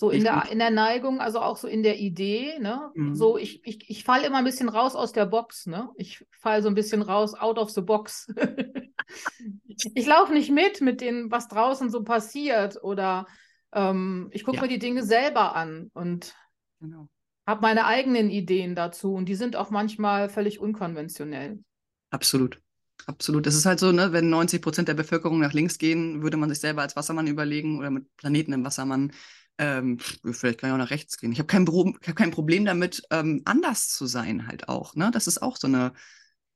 So 0.00 0.08
in 0.08 0.24
der, 0.24 0.50
in 0.50 0.58
der 0.58 0.70
Neigung, 0.70 1.20
also 1.20 1.40
auch 1.40 1.58
so 1.58 1.68
in 1.68 1.82
der 1.82 1.98
Idee, 1.98 2.58
ne? 2.58 2.90
Mhm. 2.94 3.14
So, 3.14 3.36
ich, 3.36 3.60
ich, 3.66 3.90
ich 3.90 4.02
falle 4.02 4.26
immer 4.26 4.38
ein 4.38 4.44
bisschen 4.44 4.70
raus 4.70 4.96
aus 4.96 5.12
der 5.12 5.26
Box, 5.26 5.66
ne? 5.66 5.90
Ich 5.94 6.24
falle 6.38 6.62
so 6.62 6.68
ein 6.68 6.74
bisschen 6.74 7.02
raus, 7.02 7.34
out 7.34 7.58
of 7.58 7.68
the 7.68 7.82
box. 7.82 8.26
ich 9.94 10.06
laufe 10.06 10.32
nicht 10.32 10.50
mit, 10.50 10.80
mit 10.80 11.02
dem, 11.02 11.30
was 11.30 11.48
draußen 11.48 11.90
so 11.90 12.02
passiert. 12.02 12.82
Oder 12.82 13.26
ähm, 13.74 14.30
ich 14.32 14.44
gucke 14.44 14.56
ja. 14.56 14.62
mir 14.62 14.68
die 14.68 14.78
Dinge 14.78 15.02
selber 15.02 15.54
an 15.54 15.90
und 15.92 16.34
genau. 16.80 17.10
habe 17.46 17.60
meine 17.60 17.84
eigenen 17.84 18.30
Ideen 18.30 18.74
dazu. 18.74 19.12
Und 19.12 19.28
die 19.28 19.34
sind 19.34 19.54
auch 19.54 19.68
manchmal 19.68 20.30
völlig 20.30 20.60
unkonventionell. 20.60 21.62
Absolut. 22.08 22.58
Absolut. 23.04 23.44
Das 23.44 23.54
ist 23.54 23.66
halt 23.66 23.80
so, 23.80 23.92
ne, 23.92 24.14
wenn 24.14 24.30
90 24.30 24.62
Prozent 24.62 24.88
der 24.88 24.94
Bevölkerung 24.94 25.40
nach 25.40 25.52
links 25.52 25.76
gehen, 25.76 26.22
würde 26.22 26.38
man 26.38 26.48
sich 26.48 26.60
selber 26.60 26.80
als 26.80 26.96
Wassermann 26.96 27.26
überlegen 27.26 27.78
oder 27.78 27.90
mit 27.90 28.16
Planeten 28.16 28.54
im 28.54 28.64
Wassermann 28.64 29.12
ähm, 29.60 29.98
vielleicht 29.98 30.58
kann 30.58 30.70
ich 30.70 30.74
auch 30.74 30.78
nach 30.78 30.90
rechts 30.90 31.18
gehen. 31.18 31.32
Ich 31.32 31.38
habe 31.38 31.46
kein, 31.46 31.66
hab 31.66 32.16
kein 32.16 32.30
Problem 32.30 32.64
damit, 32.64 33.02
ähm, 33.10 33.42
anders 33.44 33.90
zu 33.90 34.06
sein 34.06 34.46
halt 34.46 34.70
auch. 34.70 34.94
Ne? 34.94 35.10
Das 35.12 35.26
ist 35.26 35.42
auch 35.42 35.58
so 35.58 35.66
eine. 35.66 35.92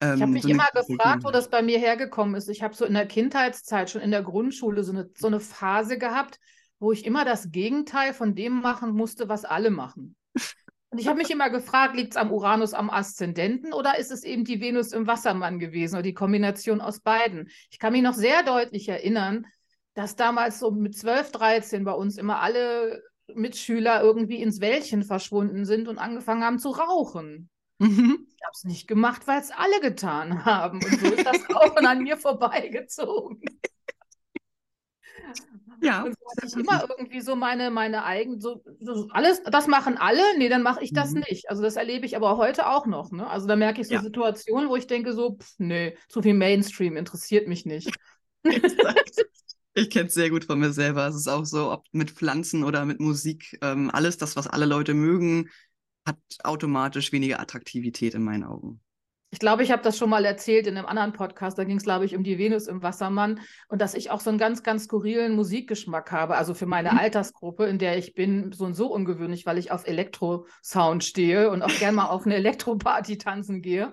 Ähm, 0.01 0.15
ich 0.15 0.23
habe 0.23 0.33
mich 0.33 0.43
so 0.45 0.49
immer 0.49 0.69
gefragt, 0.75 1.23
wo 1.23 1.31
das 1.31 1.51
bei 1.51 1.61
mir 1.61 1.79
hergekommen 1.79 2.35
ist. 2.35 2.49
Ich 2.49 2.63
habe 2.63 2.75
so 2.75 2.87
in 2.87 2.95
der 2.95 3.07
Kindheitszeit, 3.07 3.91
schon 3.91 4.01
in 4.01 4.11
der 4.11 4.23
Grundschule, 4.23 4.83
so 4.83 4.93
eine, 4.93 5.11
so 5.19 5.27
eine 5.27 5.39
Phase 5.39 5.99
gehabt, 5.99 6.41
wo 6.79 6.93
ich 6.93 7.05
immer 7.05 7.27
das 7.27 7.51
Gegenteil 7.51 8.15
von 8.15 8.35
dem 8.35 8.63
machen 8.63 8.93
musste, 8.93 9.29
was 9.29 9.45
alle 9.45 9.71
machen. 9.71 10.17
Und 10.89 10.99
ich 10.99 11.07
habe 11.07 11.19
mich 11.19 11.31
immer 11.31 11.51
gefragt, 11.51 11.97
liegt 11.97 12.13
es 12.13 12.17
am 12.17 12.33
Uranus 12.33 12.73
am 12.73 12.89
Aszendenten 12.89 13.75
oder 13.75 13.99
ist 13.99 14.13
es 14.13 14.25
eben 14.25 14.45
die 14.45 14.63
Venus 14.63 14.93
im 14.93 15.07
Wassermann 15.07 15.59
gewesen 15.59 15.97
oder 15.97 16.03
die 16.03 16.15
Kombination 16.15 16.81
aus 16.81 17.01
beiden? 17.01 17.51
Ich 17.71 17.79
kann 17.79 17.93
mich 17.93 18.03
noch 18.03 18.15
sehr 18.15 18.45
deutlich 18.45 18.89
erinnern, 18.89 19.47
dass 19.95 20.17
damals 20.17 20.59
so 20.59 20.71
mit 20.71 20.97
12, 20.97 21.33
13 21.33 21.85
bei 21.85 21.93
uns 21.93 22.19
immer 22.19 22.41
alle 22.41 23.03
Mitschüler 23.33 24.03
irgendwie 24.03 24.43
ins 24.43 24.61
Wäldchen 24.61 25.03
verschwunden 25.03 25.65
sind 25.65 25.89
und 25.89 25.99
angefangen 25.99 26.45
haben 26.45 26.59
zu 26.59 26.71
rauchen. 26.71 27.49
Mhm. 27.79 28.27
Ich 28.29 28.43
habe 28.43 28.53
es 28.53 28.65
nicht 28.65 28.87
gemacht, 28.87 29.27
weil 29.27 29.41
es 29.41 29.51
alle 29.51 29.81
getan 29.81 30.45
haben. 30.45 30.83
Und 30.85 31.01
so 31.01 31.07
ist 31.07 31.27
das 31.27 31.39
Rauchen 31.55 31.87
an 31.87 32.03
mir 32.03 32.17
vorbeigezogen. 32.17 33.41
Ja. 35.81 36.05
Und 36.05 36.15
so 36.19 36.27
hatte 36.31 36.47
ich 36.47 36.57
immer 36.57 36.87
irgendwie 36.89 37.21
so 37.21 37.37
meine, 37.37 37.71
meine 37.71 38.05
eigenen, 38.05 38.41
so, 38.41 38.63
so, 38.81 39.09
alles, 39.11 39.43
das 39.43 39.67
machen 39.67 39.99
alle, 39.99 40.23
nee, 40.39 40.49
dann 40.49 40.63
mache 40.63 40.83
ich 40.83 40.93
das 40.93 41.13
mhm. 41.13 41.25
nicht. 41.29 41.51
Also 41.51 41.63
das 41.63 41.77
erlebe 41.77 42.07
ich 42.07 42.17
aber 42.17 42.37
heute 42.37 42.69
auch 42.69 42.87
noch. 42.87 43.11
Ne? 43.11 43.29
Also 43.29 43.47
da 43.47 43.57
merke 43.57 43.81
ich 43.81 43.89
so 43.89 43.95
ja. 43.95 44.03
Situationen, 44.03 44.69
wo 44.69 44.77
ich 44.77 44.87
denke 44.87 45.13
so, 45.13 45.37
pff, 45.37 45.55
nee, 45.59 45.97
zu 46.09 46.23
viel 46.23 46.35
Mainstream 46.35 46.97
interessiert 46.97 47.49
mich 47.49 47.67
nicht. 47.67 47.91
Ich 49.75 49.91
kenne 49.91 50.07
es 50.07 50.15
sehr 50.15 50.31
gut 50.31 50.45
von 50.45 50.61
mir 50.61 50.73
selber. 50.73 51.07
Es 51.09 51.17
ist 51.17 51.29
auch 51.29 51.45
so, 51.45 51.73
ob 51.73 51.85
mit 51.91 52.13
Pflanzen 52.13 52.63
oder 52.63 52.85
mit 52.85 53.01
Musik, 53.01 53.59
ähm, 53.61 53.91
alles 53.93 54.17
das, 54.17 54.37
was 54.37 54.47
alle 54.47 54.67
Leute 54.67 54.95
mögen, 54.95 55.51
hat 56.07 56.19
automatisch 56.45 57.11
weniger 57.13 57.41
Attraktivität 57.41 58.15
in 58.15 58.23
meinen 58.23 58.45
Augen. 58.45 58.81
Ich 59.35 59.41
glaube, 59.41 59.65
ich 59.65 59.73
habe 59.73 59.83
das 59.83 59.99
schon 59.99 60.11
mal 60.11 60.25
erzählt 60.25 60.69
in 60.69 60.79
einem 60.79 60.87
anderen 60.87 61.13
Podcast. 61.13 61.59
Da 61.59 61.65
ging 61.65 61.79
es, 61.79 61.83
glaube 61.83 62.05
ich, 62.05 62.15
um 62.15 62.23
die 62.23 62.39
Venus 62.39 62.69
im 62.69 62.85
Wassermann 62.85 63.41
und 63.67 63.81
dass 63.81 63.95
ich 63.95 64.13
auch 64.13 64.21
so 64.21 64.31
einen 64.31 64.39
ganz, 64.39 64.63
ganz 64.63 64.85
skurrilen 64.85 65.35
Musikgeschmack 65.35 66.13
habe. 66.13 66.37
Also 66.37 66.55
für 66.55 66.67
meine 66.67 66.93
mhm. 66.93 66.99
Altersgruppe, 66.99 67.65
in 67.65 67.81
der 67.81 67.99
ich 67.99 68.15
bin, 68.15 68.53
so 68.53 68.65
und 68.65 68.75
so 68.75 68.93
ungewöhnlich, 68.93 69.45
weil 69.45 69.59
ich 69.59 69.73
auf 69.73 69.89
Elektro-Sound 69.89 71.03
stehe 71.03 71.51
und 71.51 71.63
auch 71.63 71.79
gerne 71.81 71.97
mal 71.97 72.07
auf 72.07 72.27
eine 72.27 72.37
Elektroparty 72.37 73.19
tanzen 73.19 73.61
gehe. 73.61 73.93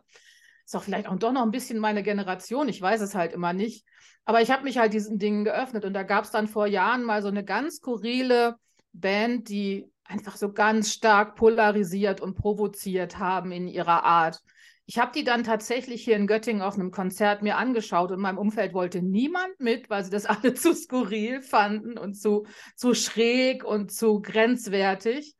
Ist 0.72 0.78
auch 0.78 0.84
vielleicht 0.84 1.10
auch 1.10 1.18
doch 1.18 1.34
noch 1.34 1.42
ein 1.42 1.52
bisschen 1.52 1.80
meine 1.80 2.02
Generation. 2.02 2.70
Ich 2.70 2.82
weiß 2.82 3.02
es 3.02 3.14
halt 3.14 3.34
immer 3.34 3.52
nicht. 3.52 3.86
Aber 4.24 4.42
ich 4.42 4.52
habe 4.52 4.64
mich 4.64 4.78
halt 4.78 4.94
diesen 4.94 5.20
Dingen 5.20 5.44
geöffnet 5.44 5.84
und 5.84 5.92
da 5.92 6.04
gab 6.04 6.24
es 6.24 6.32
dann 6.32 6.48
vor 6.48 6.66
Jahren 6.66 7.04
mal 7.04 7.22
so 7.22 7.28
eine 7.28 7.44
ganz 7.44 7.76
skurrile 7.76 8.56
Band, 8.94 9.50
die 9.50 9.92
einfach 10.06 10.38
so 10.38 10.54
ganz 10.54 10.94
stark 10.94 11.36
polarisiert 11.36 12.22
und 12.22 12.36
provoziert 12.36 13.20
haben 13.20 13.52
in 13.52 13.68
ihrer 13.68 14.06
Art. 14.06 14.40
Ich 14.86 14.98
habe 14.98 15.12
die 15.14 15.26
dann 15.26 15.44
tatsächlich 15.44 16.06
hier 16.06 16.16
in 16.16 16.26
Göttingen 16.26 16.62
auf 16.62 16.76
einem 16.76 16.92
Konzert 16.92 17.42
mir 17.42 17.58
angeschaut 17.58 18.12
und 18.12 18.20
in 18.20 18.22
meinem 18.22 18.38
Umfeld 18.38 18.74
wollte 18.74 19.02
niemand 19.02 19.60
mit, 19.60 19.90
weil 19.90 20.06
sie 20.06 20.10
das 20.10 20.26
alle 20.26 20.54
zu 20.54 20.74
skurril 20.74 21.42
fanden 21.42 21.98
und 21.98 22.14
zu, 22.14 22.46
zu 22.78 22.94
schräg 22.94 23.66
und 23.66 23.92
zu 23.92 24.22
grenzwertig. 24.22 25.36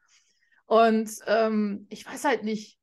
Und 0.66 1.10
ähm, 1.26 1.88
ich 1.90 2.06
weiß 2.06 2.26
halt 2.26 2.44
nicht, 2.44 2.81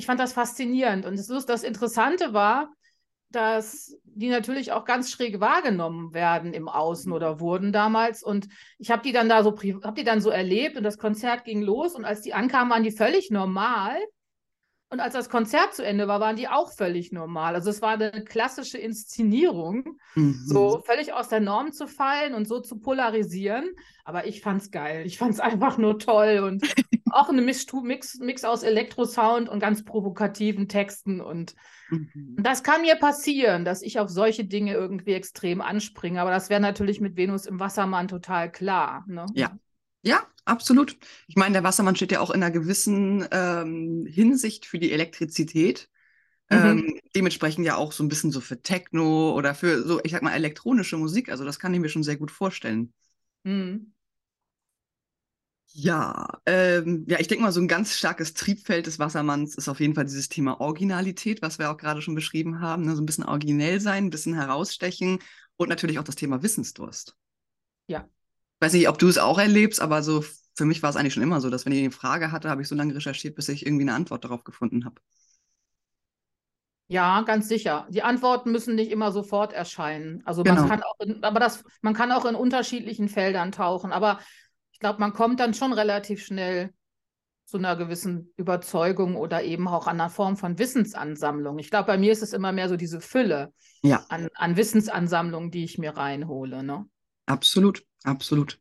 ich 0.00 0.06
fand 0.06 0.18
das 0.18 0.32
faszinierend. 0.32 1.04
Und 1.04 1.18
das, 1.18 1.44
das 1.44 1.62
Interessante 1.62 2.32
war, 2.32 2.72
dass 3.28 3.94
die 4.02 4.30
natürlich 4.30 4.72
auch 4.72 4.86
ganz 4.86 5.10
schräg 5.10 5.40
wahrgenommen 5.40 6.14
werden 6.14 6.54
im 6.54 6.70
Außen 6.70 7.12
oder 7.12 7.38
wurden 7.38 7.70
damals. 7.70 8.22
Und 8.22 8.48
ich 8.78 8.90
habe 8.90 9.02
die 9.02 9.12
dann 9.12 9.28
da 9.28 9.42
so, 9.42 9.50
habe 9.50 9.94
die 9.94 10.04
dann 10.04 10.22
so 10.22 10.30
erlebt 10.30 10.78
und 10.78 10.84
das 10.84 10.96
Konzert 10.96 11.44
ging 11.44 11.60
los 11.60 11.94
und 11.94 12.06
als 12.06 12.22
die 12.22 12.32
ankamen, 12.32 12.72
waren 12.72 12.82
die 12.82 12.92
völlig 12.92 13.30
normal. 13.30 13.98
Und 14.88 15.00
als 15.00 15.12
das 15.12 15.28
Konzert 15.28 15.74
zu 15.74 15.84
Ende 15.84 16.08
war, 16.08 16.18
waren 16.18 16.36
die 16.36 16.48
auch 16.48 16.72
völlig 16.72 17.12
normal. 17.12 17.54
Also 17.54 17.68
es 17.68 17.82
war 17.82 17.90
eine 17.90 18.24
klassische 18.24 18.78
Inszenierung, 18.78 19.98
mhm. 20.14 20.42
so 20.46 20.80
völlig 20.86 21.12
aus 21.12 21.28
der 21.28 21.40
Norm 21.40 21.72
zu 21.72 21.88
fallen 21.88 22.32
und 22.32 22.48
so 22.48 22.58
zu 22.58 22.80
polarisieren. 22.80 23.68
Aber 24.06 24.26
ich 24.26 24.40
fand's 24.40 24.70
geil. 24.70 25.04
Ich 25.04 25.18
fand's 25.18 25.40
einfach 25.40 25.76
nur 25.76 25.98
toll 25.98 26.38
und 26.38 26.64
auch 27.12 27.28
eine 27.28 27.42
Mix, 27.42 27.66
Mix, 27.72 28.18
Mix 28.18 28.44
aus 28.44 28.62
Elektrosound 28.62 29.48
und 29.48 29.60
ganz 29.60 29.84
provokativen 29.84 30.68
Texten. 30.68 31.20
Und 31.20 31.54
mhm. 31.90 32.36
das 32.38 32.62
kann 32.62 32.82
mir 32.82 32.96
passieren, 32.96 33.64
dass 33.64 33.82
ich 33.82 33.98
auf 33.98 34.08
solche 34.08 34.44
Dinge 34.44 34.74
irgendwie 34.74 35.12
extrem 35.12 35.60
anspringe. 35.60 36.20
Aber 36.20 36.30
das 36.30 36.50
wäre 36.50 36.60
natürlich 36.60 37.00
mit 37.00 37.16
Venus 37.16 37.46
im 37.46 37.60
Wassermann 37.60 38.08
total 38.08 38.50
klar. 38.50 39.04
Ne? 39.06 39.26
Ja, 39.34 39.56
ja, 40.02 40.26
absolut. 40.44 40.96
Ich 41.26 41.36
meine, 41.36 41.52
der 41.52 41.64
Wassermann 41.64 41.96
steht 41.96 42.12
ja 42.12 42.20
auch 42.20 42.30
in 42.30 42.42
einer 42.42 42.52
gewissen 42.52 43.26
ähm, 43.30 44.06
Hinsicht 44.06 44.66
für 44.66 44.78
die 44.78 44.92
Elektrizität. 44.92 45.88
Mhm. 46.50 46.58
Ähm, 46.58 47.00
dementsprechend 47.14 47.64
ja 47.64 47.76
auch 47.76 47.92
so 47.92 48.02
ein 48.02 48.08
bisschen 48.08 48.32
so 48.32 48.40
für 48.40 48.60
Techno 48.60 49.34
oder 49.36 49.54
für 49.54 49.82
so, 49.82 50.00
ich 50.02 50.12
sag 50.12 50.22
mal, 50.22 50.34
elektronische 50.34 50.96
Musik. 50.96 51.28
Also 51.28 51.44
das 51.44 51.58
kann 51.58 51.72
ich 51.74 51.80
mir 51.80 51.88
schon 51.88 52.02
sehr 52.02 52.16
gut 52.16 52.30
vorstellen. 52.30 52.92
Mhm. 53.44 53.92
Ja, 55.72 56.26
ähm, 56.46 57.04
ja, 57.08 57.20
ich 57.20 57.28
denke 57.28 57.44
mal, 57.44 57.52
so 57.52 57.60
ein 57.60 57.68
ganz 57.68 57.96
starkes 57.96 58.34
Triebfeld 58.34 58.86
des 58.86 58.98
Wassermanns 58.98 59.54
ist 59.54 59.68
auf 59.68 59.78
jeden 59.78 59.94
Fall 59.94 60.04
dieses 60.04 60.28
Thema 60.28 60.60
Originalität, 60.60 61.42
was 61.42 61.58
wir 61.58 61.70
auch 61.70 61.76
gerade 61.76 62.02
schon 62.02 62.16
beschrieben 62.16 62.60
haben. 62.60 62.84
Ne? 62.84 62.96
So 62.96 63.02
ein 63.02 63.06
bisschen 63.06 63.24
originell 63.24 63.80
sein, 63.80 64.06
ein 64.06 64.10
bisschen 64.10 64.34
herausstechen 64.34 65.20
und 65.56 65.68
natürlich 65.68 65.98
auch 65.98 66.04
das 66.04 66.16
Thema 66.16 66.42
Wissensdurst. 66.42 67.16
Ja, 67.86 68.08
weiß 68.60 68.74
nicht, 68.74 68.88
ob 68.88 68.98
du 68.98 69.08
es 69.08 69.18
auch 69.18 69.38
erlebst, 69.38 69.80
aber 69.80 70.02
so 70.02 70.24
für 70.54 70.64
mich 70.64 70.82
war 70.82 70.90
es 70.90 70.96
eigentlich 70.96 71.14
schon 71.14 71.22
immer 71.22 71.40
so, 71.40 71.50
dass 71.50 71.64
wenn 71.64 71.72
ich 71.72 71.80
eine 71.80 71.90
Frage 71.90 72.32
hatte, 72.32 72.50
habe 72.50 72.62
ich 72.62 72.68
so 72.68 72.74
lange 72.74 72.94
recherchiert, 72.94 73.34
bis 73.34 73.48
ich 73.48 73.66
irgendwie 73.66 73.84
eine 73.84 73.94
Antwort 73.94 74.24
darauf 74.24 74.44
gefunden 74.44 74.84
habe. 74.84 75.00
Ja, 76.88 77.22
ganz 77.22 77.48
sicher. 77.48 77.86
Die 77.88 78.02
Antworten 78.02 78.50
müssen 78.50 78.74
nicht 78.74 78.90
immer 78.90 79.12
sofort 79.12 79.52
erscheinen. 79.52 80.22
Also 80.26 80.42
genau. 80.42 80.62
man 80.62 80.68
kann 80.68 80.82
auch 80.82 80.98
in, 80.98 81.22
aber 81.22 81.38
das, 81.38 81.62
man 81.82 81.94
kann 81.94 82.10
auch 82.10 82.24
in 82.24 82.34
unterschiedlichen 82.34 83.08
Feldern 83.08 83.52
tauchen. 83.52 83.92
Aber 83.92 84.18
ich 84.80 84.82
glaube, 84.82 85.00
man 85.00 85.12
kommt 85.12 85.40
dann 85.40 85.52
schon 85.52 85.74
relativ 85.74 86.24
schnell 86.24 86.72
zu 87.44 87.58
einer 87.58 87.76
gewissen 87.76 88.32
Überzeugung 88.38 89.14
oder 89.14 89.42
eben 89.42 89.68
auch 89.68 89.86
an 89.86 90.00
einer 90.00 90.08
Form 90.08 90.38
von 90.38 90.58
Wissensansammlung. 90.58 91.58
Ich 91.58 91.68
glaube, 91.68 91.88
bei 91.88 91.98
mir 91.98 92.10
ist 92.10 92.22
es 92.22 92.32
immer 92.32 92.50
mehr 92.50 92.70
so 92.70 92.78
diese 92.78 93.02
Fülle 93.02 93.52
ja. 93.82 94.02
an, 94.08 94.30
an 94.34 94.56
Wissensansammlungen, 94.56 95.50
die 95.50 95.64
ich 95.64 95.76
mir 95.76 95.98
reinhole. 95.98 96.62
Ne? 96.62 96.86
Absolut, 97.26 97.84
absolut. 98.04 98.58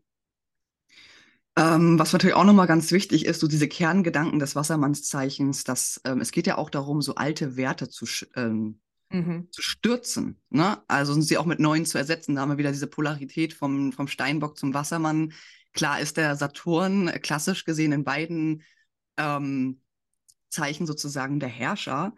Ähm, 1.55 1.97
was 1.97 2.11
natürlich 2.11 2.35
auch 2.35 2.43
nochmal 2.43 2.67
ganz 2.67 2.91
wichtig 2.91 3.25
ist, 3.25 3.39
so 3.39 3.47
diese 3.47 3.69
Kerngedanken 3.69 4.39
des 4.39 4.57
Wassermannszeichens, 4.57 5.63
dass 5.63 6.01
ähm, 6.03 6.19
es 6.19 6.31
geht 6.31 6.47
ja 6.47 6.57
auch 6.57 6.69
darum, 6.69 7.01
so 7.01 7.15
alte 7.15 7.55
Werte 7.55 7.87
zu, 7.87 8.05
ähm, 8.35 8.81
mhm. 9.09 9.47
zu 9.51 9.61
stürzen. 9.61 10.41
Ne? 10.49 10.79
Also 10.89 11.13
sie 11.21 11.37
auch 11.37 11.45
mit 11.45 11.61
neuen 11.61 11.85
zu 11.85 11.97
ersetzen. 11.97 12.35
Da 12.35 12.41
haben 12.41 12.49
wir 12.49 12.57
wieder 12.57 12.73
diese 12.73 12.87
Polarität 12.87 13.53
vom, 13.53 13.93
vom 13.93 14.09
Steinbock 14.09 14.57
zum 14.57 14.73
Wassermann. 14.73 15.31
Klar 15.79 16.01
ist 16.01 16.17
der 16.17 16.35
Saturn 16.35 17.07
klassisch 17.21 17.63
gesehen 17.63 17.93
in 17.93 18.03
beiden 18.03 18.63
ähm, 19.15 19.79
Zeichen 20.49 20.85
sozusagen 20.85 21.39
der 21.39 21.47
Herrscher. 21.47 22.13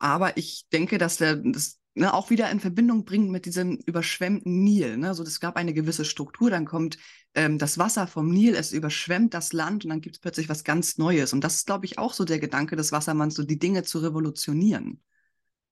Aber 0.00 0.36
ich 0.36 0.66
denke, 0.72 0.98
dass 0.98 1.18
der, 1.18 1.36
das, 1.36 1.78
ne, 1.94 2.12
auch 2.12 2.30
wieder 2.30 2.50
in 2.50 2.58
Verbindung 2.58 3.04
bringen 3.04 3.30
mit 3.30 3.46
diesem 3.46 3.76
überschwemmten 3.86 4.64
Nil. 4.64 4.96
Ne? 4.96 5.06
Also 5.06 5.22
es 5.22 5.38
gab 5.38 5.54
eine 5.54 5.72
gewisse 5.72 6.04
Struktur, 6.04 6.50
dann 6.50 6.64
kommt 6.64 6.98
ähm, 7.36 7.56
das 7.56 7.78
Wasser 7.78 8.08
vom 8.08 8.30
Nil, 8.30 8.56
es 8.56 8.72
überschwemmt 8.72 9.32
das 9.32 9.52
Land 9.52 9.84
und 9.84 9.90
dann 9.90 10.00
gibt 10.00 10.16
es 10.16 10.20
plötzlich 10.20 10.48
was 10.48 10.64
ganz 10.64 10.98
Neues. 10.98 11.32
Und 11.32 11.44
das 11.44 11.54
ist, 11.54 11.66
glaube 11.66 11.86
ich, 11.86 11.98
auch 11.98 12.14
so 12.14 12.24
der 12.24 12.40
Gedanke 12.40 12.74
des 12.74 12.90
Wassermanns, 12.90 13.36
so 13.36 13.44
die 13.44 13.60
Dinge 13.60 13.84
zu 13.84 14.00
revolutionieren. 14.00 15.00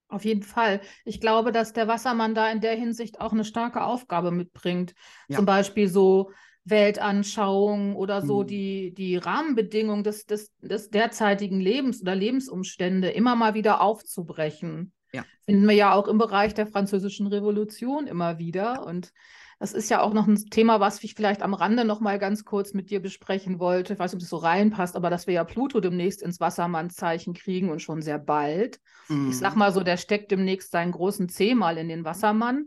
Auf 0.06 0.24
jeden 0.24 0.44
Fall. 0.44 0.80
Ich 1.04 1.20
glaube, 1.20 1.50
dass 1.50 1.72
der 1.72 1.88
Wassermann 1.88 2.36
da 2.36 2.52
in 2.52 2.60
der 2.60 2.76
Hinsicht 2.76 3.20
auch 3.20 3.32
eine 3.32 3.44
starke 3.44 3.82
Aufgabe 3.82 4.30
mitbringt. 4.30 4.94
Ja. 5.26 5.38
Zum 5.38 5.44
Beispiel 5.44 5.88
so 5.88 6.30
Weltanschauung 6.64 7.96
oder 7.96 8.22
so 8.22 8.40
hm. 8.40 8.46
die, 8.46 8.94
die 8.94 9.16
Rahmenbedingungen 9.16 10.04
des, 10.04 10.26
des, 10.26 10.50
des 10.60 10.90
derzeitigen 10.90 11.60
Lebens 11.60 12.02
oder 12.02 12.14
Lebensumstände 12.14 13.10
immer 13.10 13.34
mal 13.34 13.54
wieder 13.54 13.80
aufzubrechen. 13.80 14.92
Ja. 15.12 15.24
Finden 15.44 15.68
wir 15.68 15.74
ja 15.74 15.92
auch 15.92 16.08
im 16.08 16.18
Bereich 16.18 16.54
der 16.54 16.66
Französischen 16.66 17.26
Revolution 17.26 18.06
immer 18.06 18.38
wieder. 18.38 18.86
Und 18.86 19.12
das 19.58 19.72
ist 19.72 19.90
ja 19.90 20.00
auch 20.00 20.12
noch 20.12 20.26
ein 20.26 20.36
Thema, 20.50 20.80
was 20.80 21.02
ich 21.04 21.14
vielleicht 21.14 21.42
am 21.42 21.54
Rande 21.54 21.84
noch 21.84 22.00
mal 22.00 22.18
ganz 22.18 22.44
kurz 22.44 22.74
mit 22.74 22.90
dir 22.90 23.00
besprechen 23.02 23.58
wollte. 23.58 23.92
Ich 23.92 23.98
weiß 23.98 24.12
nicht, 24.12 24.16
ob 24.16 24.20
das 24.20 24.30
so 24.30 24.38
reinpasst, 24.38 24.96
aber 24.96 25.10
dass 25.10 25.26
wir 25.26 25.34
ja 25.34 25.44
Pluto 25.44 25.80
demnächst 25.80 26.22
ins 26.22 26.40
Wassermannszeichen 26.40 27.34
kriegen 27.34 27.70
und 27.70 27.82
schon 27.82 28.02
sehr 28.02 28.18
bald. 28.18 28.80
Mhm. 29.08 29.30
Ich 29.30 29.38
sag 29.38 29.54
mal 29.54 29.72
so, 29.72 29.82
der 29.82 29.98
steckt 29.98 30.30
demnächst 30.30 30.70
seinen 30.70 30.92
großen 30.92 31.28
C 31.28 31.54
mal 31.54 31.76
in 31.76 31.88
den 31.88 32.04
Wassermann, 32.04 32.66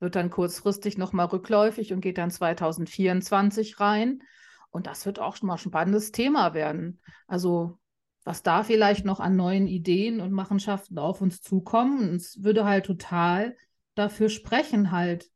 wird 0.00 0.16
dann 0.16 0.30
kurzfristig 0.30 0.98
noch 0.98 1.12
mal 1.12 1.24
rückläufig 1.24 1.92
und 1.92 2.00
geht 2.00 2.18
dann 2.18 2.30
2024 2.30 3.78
rein. 3.78 4.22
Und 4.70 4.86
das 4.86 5.06
wird 5.06 5.18
auch 5.18 5.36
schon 5.36 5.48
mal 5.48 5.54
ein 5.54 5.58
spannendes 5.58 6.10
Thema 6.10 6.54
werden. 6.54 7.00
Also 7.26 7.78
was 8.24 8.42
da 8.42 8.62
vielleicht 8.62 9.04
noch 9.04 9.20
an 9.20 9.36
neuen 9.36 9.66
Ideen 9.66 10.20
und 10.20 10.32
Machenschaften 10.32 10.98
auf 10.98 11.20
uns 11.20 11.40
zukommen. 11.40 12.10
Und 12.10 12.16
es 12.16 12.42
würde 12.42 12.64
halt 12.64 12.86
total 12.86 13.56
dafür 13.94 14.28
sprechen, 14.28 14.90
halt 14.90 15.30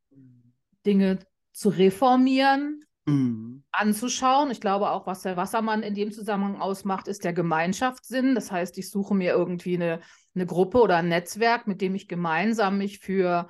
Dinge 0.85 1.19
zu 1.53 1.71
reformieren, 1.71 2.85
mhm. 3.07 3.65
anzuschauen. 3.73 4.51
Ich 4.51 4.61
glaube 4.61 4.91
auch, 4.91 5.07
was 5.07 5.23
der 5.23 5.37
Wassermann 5.37 5.83
in 5.83 5.95
dem 5.95 6.13
Zusammenhang 6.13 6.61
ausmacht, 6.61 7.09
ist 7.09 7.25
der 7.25 7.33
Gemeinschaftssinn. 7.33 8.35
Das 8.35 8.53
heißt, 8.53 8.77
ich 8.79 8.91
suche 8.91 9.15
mir 9.15 9.33
irgendwie 9.33 9.77
eine, 9.77 10.01
eine 10.35 10.47
Gruppe 10.47 10.81
oder 10.81 10.97
ein 10.97 11.09
Netzwerk, 11.09 11.67
mit 11.67 11.81
dem 11.81 11.95
ich 11.95 12.07
gemeinsam 12.07 12.79
mich 12.79 12.99
für, 12.99 13.49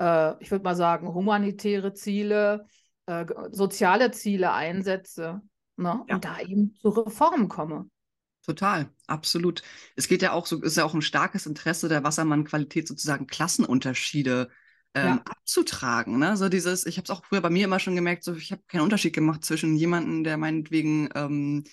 äh, 0.00 0.34
ich 0.42 0.50
würde 0.50 0.64
mal 0.64 0.74
sagen, 0.74 1.14
humanitäre 1.14 1.92
Ziele, 1.92 2.66
äh, 3.06 3.26
soziale 3.50 4.10
Ziele 4.10 4.52
einsetze 4.52 5.40
ne? 5.76 6.02
ja. 6.08 6.14
und 6.14 6.24
da 6.24 6.40
eben 6.40 6.74
zu 6.80 6.88
Reformen 6.88 7.48
komme. 7.48 7.88
Total, 8.42 8.88
absolut. 9.06 9.62
Es 9.96 10.08
geht 10.08 10.22
ja 10.22 10.32
auch 10.32 10.46
so, 10.46 10.62
ist 10.62 10.76
ja 10.76 10.84
auch 10.84 10.94
ein 10.94 11.02
starkes 11.02 11.46
Interesse 11.46 11.88
der 11.88 12.02
Wassermannqualität 12.02 12.88
sozusagen 12.88 13.26
Klassenunterschiede 13.26 14.48
ähm, 14.94 15.06
ja. 15.06 15.22
abzutragen. 15.24 16.18
Ne? 16.18 16.36
So 16.38 16.48
dieses, 16.48 16.86
ich 16.86 16.96
habe 16.96 17.04
es 17.04 17.10
auch 17.10 17.24
früher 17.24 17.42
bei 17.42 17.50
mir 17.50 17.64
immer 17.64 17.78
schon 17.78 17.94
gemerkt, 17.94 18.24
so 18.24 18.34
ich 18.34 18.50
habe 18.50 18.62
keinen 18.66 18.80
Unterschied 18.80 19.12
gemacht 19.12 19.44
zwischen 19.44 19.76
jemandem, 19.76 20.24
der 20.24 20.38
meinetwegen 20.38 21.10
ähm, 21.14 21.64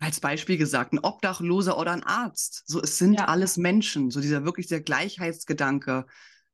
als 0.00 0.18
Beispiel 0.18 0.56
gesagt, 0.56 0.94
ein 0.94 0.98
Obdachloser 0.98 1.78
oder 1.78 1.92
ein 1.92 2.02
Arzt. 2.02 2.64
So, 2.66 2.80
es 2.82 2.98
sind 2.98 3.14
ja. 3.14 3.26
alles 3.26 3.58
Menschen. 3.58 4.10
So 4.10 4.20
dieser 4.20 4.44
wirklich 4.44 4.66
der 4.66 4.80
Gleichheitsgedanke. 4.80 6.06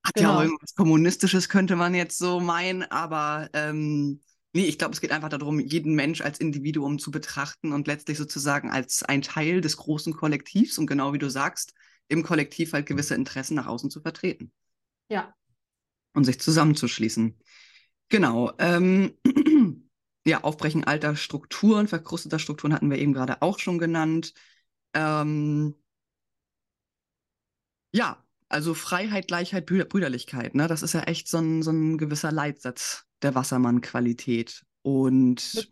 Hat 0.09 0.15
genau. 0.15 0.29
ja 0.31 0.39
auch 0.39 0.43
irgendwas 0.43 0.75
Kommunistisches, 0.75 1.49
könnte 1.49 1.77
man 1.77 1.95
jetzt 1.95 2.19
so 2.19 2.41
meinen, 2.41 2.83
aber 2.83 3.49
ähm, 3.53 4.21
Nee, 4.55 4.65
ich 4.65 4.79
glaube, 4.79 4.95
es 4.95 5.01
geht 5.01 5.13
einfach 5.13 5.29
darum, 5.29 5.61
jeden 5.61 5.95
Mensch 5.95 6.23
als 6.23 6.41
Individuum 6.41 6.99
zu 6.99 7.11
betrachten 7.11 7.73
und 7.73 7.87
letztlich 7.87 8.17
sozusagen 8.17 8.71
als 8.71 9.03
ein 9.03 9.21
Teil 9.21 9.61
des 9.61 9.77
großen 9.77 10.15
Kollektivs 10.15 10.79
und 10.79 10.87
genau 10.87 11.13
wie 11.13 11.19
du 11.19 11.29
sagst, 11.29 11.75
im 12.09 12.23
Kollektiv 12.23 12.73
halt 12.73 12.87
gewisse 12.87 13.15
Interessen 13.15 13.55
nach 13.55 13.67
außen 13.67 13.91
zu 13.91 14.01
vertreten. 14.01 14.51
Ja. 15.11 15.35
Und 16.15 16.25
sich 16.25 16.41
zusammenzuschließen. 16.41 17.39
Genau. 18.09 18.53
Ähm, 18.59 19.19
ja, 20.27 20.43
Aufbrechen 20.43 20.85
alter 20.85 21.15
Strukturen, 21.15 21.87
verkrusteter 21.87 22.39
Strukturen 22.39 22.73
hatten 22.73 22.91
wir 22.91 22.99
eben 22.99 23.13
gerade 23.13 23.43
auch 23.43 23.59
schon 23.59 23.79
genannt. 23.79 24.33
Ähm, 24.95 25.75
ja, 27.93 28.25
also 28.49 28.75
Freiheit, 28.75 29.29
Gleichheit, 29.29 29.67
Brüderlichkeit, 29.67 30.55
ne? 30.55 30.69
Das 30.69 30.83
ist 30.83 30.95
ja 30.95 31.03
echt 31.03 31.29
so 31.29 31.39
ein, 31.39 31.63
so 31.63 31.71
ein 31.71 31.99
gewisser 31.99 32.33
Leitsatz 32.33 33.05
der 33.23 33.35
Wassermann-Qualität. 33.35 34.65
Und 34.83 35.71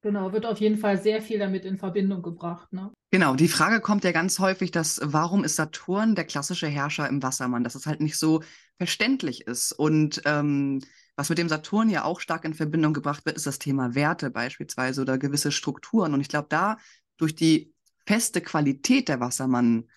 Genau, 0.00 0.32
wird 0.32 0.46
auf 0.46 0.60
jeden 0.60 0.78
Fall 0.78 1.02
sehr 1.02 1.20
viel 1.20 1.40
damit 1.40 1.64
in 1.64 1.76
Verbindung 1.76 2.22
gebracht. 2.22 2.72
Ne? 2.72 2.92
Genau, 3.10 3.34
die 3.34 3.48
Frage 3.48 3.80
kommt 3.80 4.04
ja 4.04 4.12
ganz 4.12 4.38
häufig, 4.38 4.70
dass 4.70 5.00
warum 5.02 5.42
ist 5.42 5.56
Saturn 5.56 6.14
der 6.14 6.24
klassische 6.24 6.68
Herrscher 6.68 7.08
im 7.08 7.20
Wassermann, 7.22 7.64
dass 7.64 7.74
es 7.74 7.86
halt 7.86 8.00
nicht 8.00 8.16
so 8.16 8.42
verständlich 8.76 9.46
ist. 9.48 9.72
Und 9.72 10.22
ähm, 10.24 10.80
was 11.16 11.30
mit 11.30 11.38
dem 11.38 11.48
Saturn 11.48 11.90
ja 11.90 12.04
auch 12.04 12.20
stark 12.20 12.44
in 12.44 12.54
Verbindung 12.54 12.94
gebracht 12.94 13.26
wird, 13.26 13.36
ist 13.36 13.46
das 13.46 13.58
Thema 13.58 13.96
Werte 13.96 14.30
beispielsweise 14.30 15.02
oder 15.02 15.18
gewisse 15.18 15.50
Strukturen. 15.50 16.14
Und 16.14 16.20
ich 16.20 16.28
glaube, 16.28 16.46
da 16.48 16.78
durch 17.16 17.34
die 17.34 17.74
feste 18.06 18.40
Qualität 18.40 19.08
der 19.08 19.18
Wassermann 19.18 19.88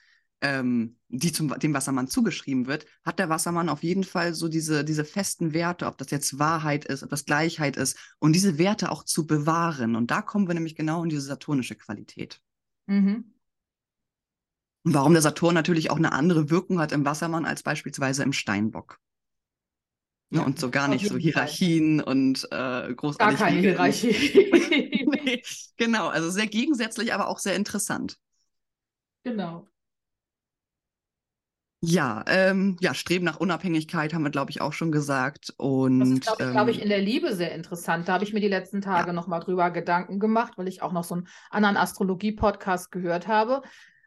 ähm, 0.42 0.98
die 1.08 1.32
zum, 1.32 1.58
dem 1.60 1.74
Wassermann 1.74 2.08
zugeschrieben 2.08 2.68
wird, 2.68 2.86
hat 3.04 3.20
der 3.20 3.30
Wassermann 3.30 3.70
auf 3.70 3.84
jeden 3.84 4.04
Fall 4.04 4.34
so 4.34 4.48
diese, 4.48 4.84
diese 4.84 5.06
festen 5.06 5.54
Werte, 5.54 5.86
ob 5.86 5.98
das 5.98 6.10
jetzt 6.10 6.40
Wahrheit 6.40 6.86
ist, 6.86 7.04
ob 7.04 7.10
das 7.10 7.26
Gleichheit 7.26 7.78
ist, 7.78 7.98
und 8.20 8.34
diese 8.34 8.58
Werte 8.58 8.92
auch 8.92 9.04
zu 9.04 9.28
bewahren. 9.28 9.96
Und 9.96 10.12
da 10.12 10.22
kommen 10.22 10.48
wir 10.48 10.56
nämlich 10.56 10.76
genau 10.76 11.04
in 11.04 11.10
diese 11.10 11.22
saturnische 11.22 11.76
Qualität. 11.76 12.42
Mhm. 12.88 13.34
Und 14.84 14.94
warum 14.96 15.14
der 15.14 15.22
Saturn 15.22 15.54
natürlich 15.54 15.92
auch 15.92 15.98
eine 15.98 16.12
andere 16.12 16.50
Wirkung 16.50 16.80
hat 16.80 16.92
im 16.92 17.06
Wassermann 17.06 17.46
als 17.46 17.62
beispielsweise 17.62 18.24
im 18.24 18.34
Steinbock. 18.34 19.00
Ne, 20.32 20.40
ja, 20.40 20.46
und 20.46 20.60
so 20.60 20.72
gar 20.72 20.88
nicht 20.88 21.08
so 21.08 21.18
Hierarchien 21.18 22.00
Fall. 22.00 22.08
und 22.08 22.48
äh, 22.52 22.94
großartig. 22.94 23.38
Gar 23.38 23.48
keine 23.48 23.60
Hierarchie. 23.60 25.06
nee, 25.24 25.44
genau, 25.78 26.08
also 26.08 26.30
sehr 26.30 26.48
gegensätzlich, 26.48 27.14
aber 27.14 27.28
auch 27.28 27.38
sehr 27.38 27.56
interessant. 27.56 28.18
Genau. 29.24 29.68
Ja, 31.84 32.24
ähm, 32.28 32.78
ja, 32.80 32.94
Streben 32.94 33.26
nach 33.26 33.40
Unabhängigkeit 33.40 34.14
haben 34.14 34.22
wir, 34.22 34.30
glaube 34.30 34.52
ich, 34.52 34.62
auch 34.62 34.72
schon 34.72 34.92
gesagt. 34.92 35.52
Und, 35.58 36.00
das 36.00 36.10
ist, 36.10 36.22
glaube 36.22 36.38
ich, 36.40 36.46
ähm, 36.46 36.52
glaub 36.54 36.68
ich, 36.68 36.82
in 36.82 36.90
der 36.90 37.02
Liebe 37.02 37.36
sehr 37.36 37.54
interessant. 37.54 38.08
Da 38.08 38.14
habe 38.14 38.24
ich 38.24 38.34
mir 38.34 38.40
die 38.40 38.48
letzten 38.48 38.82
Tage 38.82 39.08
ja. 39.08 39.14
nochmal 39.14 39.40
drüber 39.40 39.72
Gedanken 39.72 40.20
gemacht, 40.20 40.54
weil 40.58 40.68
ich 40.68 40.84
auch 40.84 40.92
noch 40.92 41.04
so 41.04 41.16
einen 41.16 41.28
anderen 41.50 41.78
Astrologie-Podcast 41.78 42.92
gehört 42.92 43.28
habe. 43.28 43.64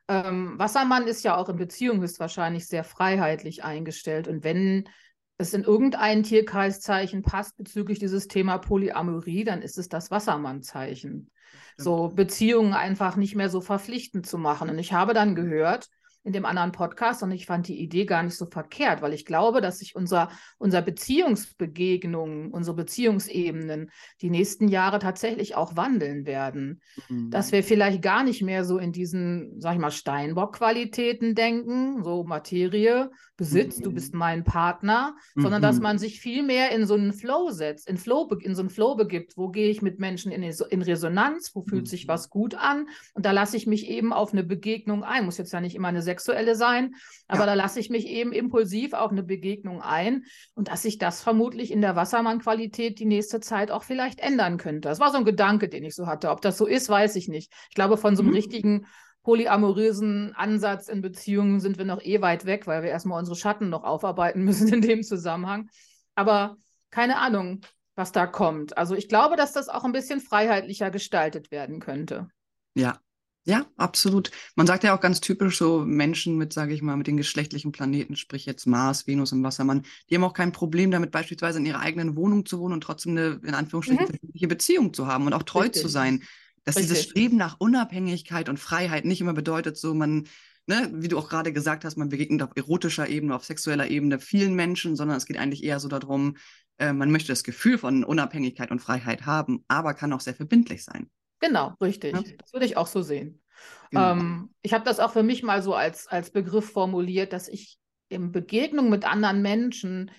Ähm, 0.06 0.56
Wassermann 0.56 1.08
ist 1.08 1.24
ja 1.24 1.36
auch 1.36 1.48
in 1.48 1.56
Beziehung 1.56 2.00
höchstwahrscheinlich 2.00 2.68
sehr 2.68 2.84
freiheitlich 2.84 3.64
eingestellt. 3.64 4.28
Und 4.28 4.44
wenn 4.44 4.88
es 5.36 5.52
in 5.52 5.64
irgendein 5.64 6.22
Tierkreiszeichen 6.22 7.22
passt 7.22 7.56
bezüglich 7.56 7.98
dieses 7.98 8.28
Thema 8.28 8.58
Polyamorie, 8.58 9.42
dann 9.42 9.62
ist 9.62 9.78
es 9.78 9.88
das 9.88 10.12
Wassermann-Zeichen. 10.12 11.28
So 11.76 12.08
Beziehungen 12.14 12.72
einfach 12.72 13.16
nicht 13.16 13.34
mehr 13.34 13.48
so 13.48 13.60
verpflichtend 13.60 14.26
zu 14.26 14.38
machen. 14.38 14.70
Und 14.70 14.78
ich 14.78 14.92
habe 14.92 15.12
dann 15.12 15.34
gehört, 15.34 15.88
in 16.24 16.32
dem 16.32 16.46
anderen 16.46 16.72
Podcast 16.72 17.22
und 17.22 17.30
ich 17.32 17.44
fand 17.44 17.68
die 17.68 17.78
Idee 17.80 18.06
gar 18.06 18.22
nicht 18.22 18.36
so 18.36 18.46
verkehrt, 18.46 19.02
weil 19.02 19.12
ich 19.12 19.26
glaube, 19.26 19.60
dass 19.60 19.78
sich 19.78 19.94
unser, 19.94 20.30
unser 20.58 20.80
Beziehungsbegegnungen, 20.80 22.50
unsere 22.50 22.74
Beziehungsebenen 22.74 23.90
die 24.22 24.30
nächsten 24.30 24.68
Jahre 24.68 24.98
tatsächlich 24.98 25.54
auch 25.54 25.76
wandeln 25.76 26.24
werden. 26.24 26.80
Mhm. 27.10 27.30
Dass 27.30 27.52
wir 27.52 27.62
vielleicht 27.62 28.00
gar 28.00 28.24
nicht 28.24 28.42
mehr 28.42 28.64
so 28.64 28.78
in 28.78 28.90
diesen, 28.90 29.60
sag 29.60 29.74
ich 29.74 29.80
mal, 29.80 29.90
Steinbock-Qualitäten 29.90 31.34
denken, 31.34 32.02
so 32.02 32.24
Materie, 32.24 33.10
Besitz, 33.36 33.78
mhm. 33.78 33.82
du 33.82 33.92
bist 33.92 34.14
mein 34.14 34.44
Partner, 34.44 35.16
mhm. 35.34 35.42
sondern 35.42 35.60
dass 35.60 35.76
mhm. 35.76 35.82
man 35.82 35.98
sich 35.98 36.20
viel 36.20 36.42
mehr 36.42 36.70
in 36.70 36.86
so 36.86 36.94
einen 36.94 37.12
Flow 37.12 37.50
setzt, 37.50 37.88
in, 37.88 37.98
Flow, 37.98 38.30
in 38.40 38.54
so 38.54 38.62
einen 38.62 38.70
Flow 38.70 38.94
begibt, 38.94 39.36
wo 39.36 39.48
gehe 39.48 39.68
ich 39.68 39.82
mit 39.82 39.98
Menschen 39.98 40.32
in, 40.32 40.42
in 40.42 40.82
Resonanz, 40.82 41.50
wo 41.54 41.62
fühlt 41.62 41.88
sich 41.88 42.06
mhm. 42.06 42.08
was 42.08 42.30
gut 42.30 42.54
an 42.54 42.88
und 43.12 43.26
da 43.26 43.32
lasse 43.32 43.56
ich 43.56 43.66
mich 43.66 43.88
eben 43.88 44.12
auf 44.12 44.32
eine 44.32 44.44
Begegnung 44.44 45.04
ein, 45.04 45.24
muss 45.24 45.38
jetzt 45.38 45.52
ja 45.52 45.60
nicht 45.60 45.74
immer 45.74 45.88
eine 45.88 46.02
sexuelle 46.14 46.54
sein, 46.54 46.94
aber 47.26 47.40
ja. 47.40 47.46
da 47.46 47.54
lasse 47.54 47.80
ich 47.80 47.90
mich 47.90 48.06
eben 48.06 48.32
impulsiv 48.32 48.92
auf 48.92 49.10
eine 49.10 49.22
Begegnung 49.22 49.82
ein 49.82 50.24
und 50.54 50.68
dass 50.68 50.82
sich 50.82 50.98
das 50.98 51.22
vermutlich 51.22 51.70
in 51.70 51.80
der 51.80 51.96
Wassermann-Qualität 51.96 52.98
die 52.98 53.06
nächste 53.06 53.40
Zeit 53.40 53.70
auch 53.70 53.82
vielleicht 53.82 54.20
ändern 54.20 54.56
könnte. 54.56 54.88
Das 54.88 55.00
war 55.00 55.10
so 55.10 55.18
ein 55.18 55.24
Gedanke, 55.24 55.68
den 55.68 55.84
ich 55.84 55.94
so 55.94 56.06
hatte. 56.06 56.30
Ob 56.30 56.40
das 56.40 56.56
so 56.56 56.66
ist, 56.66 56.88
weiß 56.88 57.16
ich 57.16 57.28
nicht. 57.28 57.52
Ich 57.68 57.74
glaube, 57.74 57.96
von 57.96 58.16
so 58.16 58.22
einem 58.22 58.30
mhm. 58.30 58.36
richtigen 58.36 58.86
polyamorösen 59.22 60.34
Ansatz 60.34 60.88
in 60.88 61.00
Beziehungen 61.00 61.58
sind 61.58 61.78
wir 61.78 61.84
noch 61.84 62.02
eh 62.02 62.20
weit 62.20 62.44
weg, 62.44 62.66
weil 62.66 62.82
wir 62.82 62.90
erstmal 62.90 63.18
unsere 63.18 63.36
Schatten 63.36 63.70
noch 63.70 63.82
aufarbeiten 63.82 64.44
müssen 64.44 64.68
in 64.72 64.82
dem 64.82 65.02
Zusammenhang. 65.02 65.68
Aber 66.14 66.56
keine 66.90 67.18
Ahnung, 67.18 67.60
was 67.96 68.12
da 68.12 68.26
kommt. 68.26 68.76
Also 68.76 68.94
ich 68.94 69.08
glaube, 69.08 69.36
dass 69.36 69.52
das 69.52 69.68
auch 69.68 69.84
ein 69.84 69.92
bisschen 69.92 70.20
freiheitlicher 70.20 70.90
gestaltet 70.90 71.50
werden 71.50 71.80
könnte. 71.80 72.28
Ja, 72.74 72.98
ja, 73.46 73.66
absolut. 73.76 74.30
Man 74.56 74.66
sagt 74.66 74.84
ja 74.84 74.96
auch 74.96 75.00
ganz 75.00 75.20
typisch 75.20 75.58
so 75.58 75.84
Menschen 75.84 76.38
mit, 76.38 76.54
sage 76.54 76.72
ich 76.72 76.80
mal, 76.80 76.96
mit 76.96 77.06
den 77.06 77.18
geschlechtlichen 77.18 77.72
Planeten, 77.72 78.16
sprich 78.16 78.46
jetzt 78.46 78.66
Mars, 78.66 79.06
Venus 79.06 79.32
und 79.32 79.42
Wassermann, 79.42 79.82
die 80.08 80.14
haben 80.14 80.24
auch 80.24 80.32
kein 80.32 80.52
Problem 80.52 80.90
damit, 80.90 81.10
beispielsweise 81.10 81.58
in 81.58 81.66
ihrer 81.66 81.80
eigenen 81.80 82.16
Wohnung 82.16 82.46
zu 82.46 82.58
wohnen 82.58 82.74
und 82.74 82.80
trotzdem 82.80 83.12
eine, 83.12 83.40
in 83.44 83.54
Anführungsstrichen, 83.54 84.18
mhm. 84.22 84.48
Beziehung 84.48 84.94
zu 84.94 85.06
haben 85.06 85.26
und 85.26 85.34
auch 85.34 85.42
treu 85.42 85.64
Richtig. 85.64 85.82
zu 85.82 85.88
sein. 85.88 86.22
Dass 86.64 86.76
Richtig. 86.76 86.92
dieses 86.92 87.10
Streben 87.10 87.36
nach 87.36 87.56
Unabhängigkeit 87.58 88.48
und 88.48 88.58
Freiheit 88.58 89.04
nicht 89.04 89.20
immer 89.20 89.34
bedeutet, 89.34 89.76
so 89.76 89.92
man, 89.92 90.26
ne, 90.66 90.90
wie 90.94 91.08
du 91.08 91.18
auch 91.18 91.28
gerade 91.28 91.52
gesagt 91.52 91.84
hast, 91.84 91.98
man 91.98 92.08
begegnet 92.08 92.42
auf 92.42 92.52
erotischer 92.54 93.06
Ebene, 93.08 93.36
auf 93.36 93.44
sexueller 93.44 93.88
Ebene 93.88 94.18
vielen 94.18 94.54
Menschen, 94.54 94.96
sondern 94.96 95.18
es 95.18 95.26
geht 95.26 95.36
eigentlich 95.36 95.62
eher 95.62 95.80
so 95.80 95.88
darum, 95.88 96.36
äh, 96.78 96.94
man 96.94 97.10
möchte 97.10 97.28
das 97.28 97.44
Gefühl 97.44 97.76
von 97.76 98.04
Unabhängigkeit 98.04 98.70
und 98.70 98.80
Freiheit 98.80 99.26
haben, 99.26 99.64
aber 99.68 99.92
kann 99.92 100.14
auch 100.14 100.20
sehr 100.20 100.34
verbindlich 100.34 100.82
sein. 100.82 101.10
Genau, 101.40 101.74
richtig. 101.80 102.14
Ja. 102.14 102.22
Das 102.38 102.52
würde 102.52 102.66
ich 102.66 102.76
auch 102.76 102.86
so 102.86 103.02
sehen. 103.02 103.42
Genau. 103.90 104.12
Ähm, 104.12 104.54
ich 104.62 104.72
habe 104.72 104.84
das 104.84 105.00
auch 105.00 105.12
für 105.12 105.22
mich 105.22 105.42
mal 105.42 105.62
so 105.62 105.74
als, 105.74 106.06
als 106.06 106.30
Begriff 106.30 106.70
formuliert, 106.70 107.32
dass 107.32 107.48
ich 107.48 107.78
in 108.08 108.32
Begegnung 108.32 108.90
mit 108.90 109.04
anderen 109.04 109.42
Menschen 109.42 110.10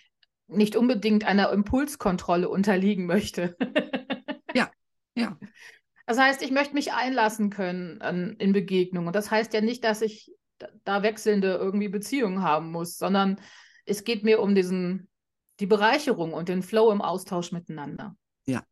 nicht 0.47 0.75
unbedingt 0.75 1.25
einer 1.25 1.51
Impulskontrolle 1.51 2.49
unterliegen 2.49 3.05
möchte. 3.05 3.55
ja, 4.53 4.69
ja. 5.15 5.37
Das 6.05 6.19
heißt, 6.19 6.43
ich 6.43 6.51
möchte 6.51 6.75
mich 6.75 6.93
einlassen 6.93 7.49
können 7.49 8.01
an, 8.01 8.35
in 8.37 8.53
Begegnungen. 8.53 9.07
Und 9.07 9.15
das 9.15 9.31
heißt 9.31 9.53
ja 9.53 9.61
nicht, 9.61 9.83
dass 9.83 10.01
ich 10.01 10.31
da 10.83 11.03
wechselnde 11.03 11.55
irgendwie 11.55 11.89
Beziehungen 11.89 12.43
haben 12.43 12.71
muss, 12.71 12.97
sondern 12.97 13.41
es 13.85 14.03
geht 14.03 14.23
mir 14.23 14.39
um 14.39 14.55
diesen, 14.55 15.09
die 15.59 15.65
Bereicherung 15.65 16.33
und 16.33 16.47
den 16.47 16.61
Flow 16.61 16.91
im 16.91 17.01
Austausch 17.01 17.51
miteinander. 17.51 18.15
Ja, 18.45 18.63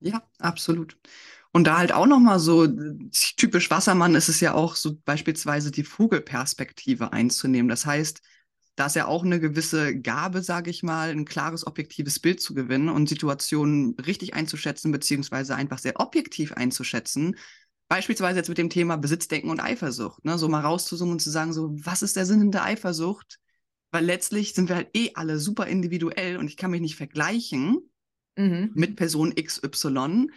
ja, 0.00 0.22
absolut. 0.38 0.98
Und 1.52 1.66
da 1.66 1.78
halt 1.78 1.92
auch 1.92 2.06
nochmal 2.06 2.38
so 2.38 2.68
typisch 3.36 3.70
Wassermann 3.70 4.14
ist 4.14 4.28
es 4.28 4.40
ja 4.40 4.54
auch 4.54 4.76
so 4.76 4.96
beispielsweise 5.04 5.72
die 5.72 5.82
Vogelperspektive 5.82 7.12
einzunehmen. 7.12 7.68
Das 7.68 7.86
heißt, 7.86 8.20
da 8.76 8.86
ist 8.86 8.96
ja 8.96 9.06
auch 9.06 9.24
eine 9.24 9.40
gewisse 9.40 9.98
Gabe, 9.98 10.42
sage 10.42 10.70
ich 10.70 10.82
mal, 10.82 11.10
ein 11.10 11.24
klares 11.24 11.66
objektives 11.66 12.20
Bild 12.20 12.40
zu 12.40 12.54
gewinnen 12.54 12.88
und 12.88 13.08
Situationen 13.08 13.94
richtig 13.98 14.34
einzuschätzen, 14.34 14.92
beziehungsweise 14.92 15.56
einfach 15.56 15.78
sehr 15.78 15.98
objektiv 15.98 16.52
einzuschätzen. 16.52 17.36
Beispielsweise 17.88 18.38
jetzt 18.38 18.48
mit 18.48 18.58
dem 18.58 18.70
Thema 18.70 18.96
Besitzdenken 18.96 19.50
und 19.50 19.60
Eifersucht, 19.60 20.24
ne? 20.24 20.38
so 20.38 20.48
mal 20.48 20.60
rauszuzoomen 20.60 21.14
und 21.14 21.20
zu 21.20 21.30
sagen, 21.30 21.52
so, 21.52 21.74
was 21.84 22.02
ist 22.02 22.14
der 22.14 22.24
Sinn 22.24 22.40
in 22.40 22.52
der 22.52 22.64
Eifersucht? 22.64 23.40
Weil 23.90 24.04
letztlich 24.04 24.54
sind 24.54 24.68
wir 24.68 24.76
halt 24.76 24.90
eh 24.94 25.10
alle 25.14 25.40
super 25.40 25.66
individuell 25.66 26.36
und 26.36 26.46
ich 26.46 26.56
kann 26.56 26.70
mich 26.70 26.80
nicht 26.80 26.94
vergleichen 26.94 27.90
mhm. 28.36 28.70
mit 28.74 28.94
Person 28.94 29.34
XY 29.34 30.28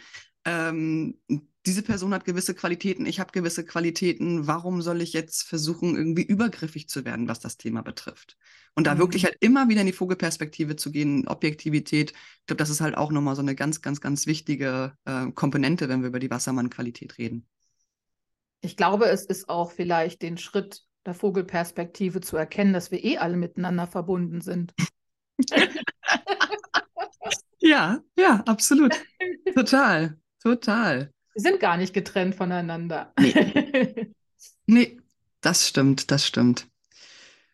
ähm, 0.44 1.18
diese 1.66 1.82
Person 1.82 2.12
hat 2.12 2.26
gewisse 2.26 2.54
Qualitäten, 2.54 3.06
ich 3.06 3.20
habe 3.20 3.32
gewisse 3.32 3.64
Qualitäten, 3.64 4.46
warum 4.46 4.82
soll 4.82 5.00
ich 5.00 5.14
jetzt 5.14 5.44
versuchen, 5.44 5.96
irgendwie 5.96 6.22
übergriffig 6.22 6.88
zu 6.88 7.06
werden, 7.06 7.26
was 7.26 7.40
das 7.40 7.56
Thema 7.56 7.82
betrifft? 7.82 8.36
Und 8.74 8.86
da 8.86 8.94
mhm. 8.94 8.98
wirklich 8.98 9.24
halt 9.24 9.36
immer 9.40 9.68
wieder 9.68 9.80
in 9.80 9.86
die 9.86 9.92
Vogelperspektive 9.92 10.76
zu 10.76 10.92
gehen, 10.92 11.26
Objektivität, 11.26 12.10
ich 12.10 12.46
glaube, 12.46 12.58
das 12.58 12.70
ist 12.70 12.82
halt 12.82 12.96
auch 12.96 13.10
nochmal 13.10 13.34
so 13.34 13.42
eine 13.42 13.54
ganz, 13.54 13.80
ganz, 13.80 14.00
ganz 14.00 14.26
wichtige 14.26 14.92
äh, 15.06 15.30
Komponente, 15.32 15.88
wenn 15.88 16.02
wir 16.02 16.08
über 16.08 16.18
die 16.18 16.30
Wassermann-Qualität 16.30 17.18
reden. 17.18 17.48
ich 18.60 18.76
glaube, 18.76 19.06
es 19.06 19.24
ist 19.24 19.48
auch 19.48 19.72
vielleicht 19.72 20.22
den 20.22 20.36
Schritt 20.36 20.82
der 21.06 21.14
Vogelperspektive 21.14 22.20
zu 22.20 22.36
erkennen, 22.36 22.72
dass 22.72 22.90
wir 22.90 23.02
eh 23.04 23.18
alle 23.18 23.36
miteinander 23.36 23.86
verbunden 23.86 24.42
sind. 24.42 24.74
ja, 27.58 28.00
ja, 28.16 28.42
absolut. 28.46 28.94
Total, 29.54 30.18
total. 30.44 31.10
Wir 31.34 31.42
sind 31.42 31.58
gar 31.58 31.76
nicht 31.76 31.94
getrennt 31.94 32.34
voneinander. 32.34 33.12
Nee, 33.18 34.12
nee 34.66 34.98
das 35.40 35.68
stimmt, 35.68 36.10
das 36.10 36.26
stimmt. 36.26 36.68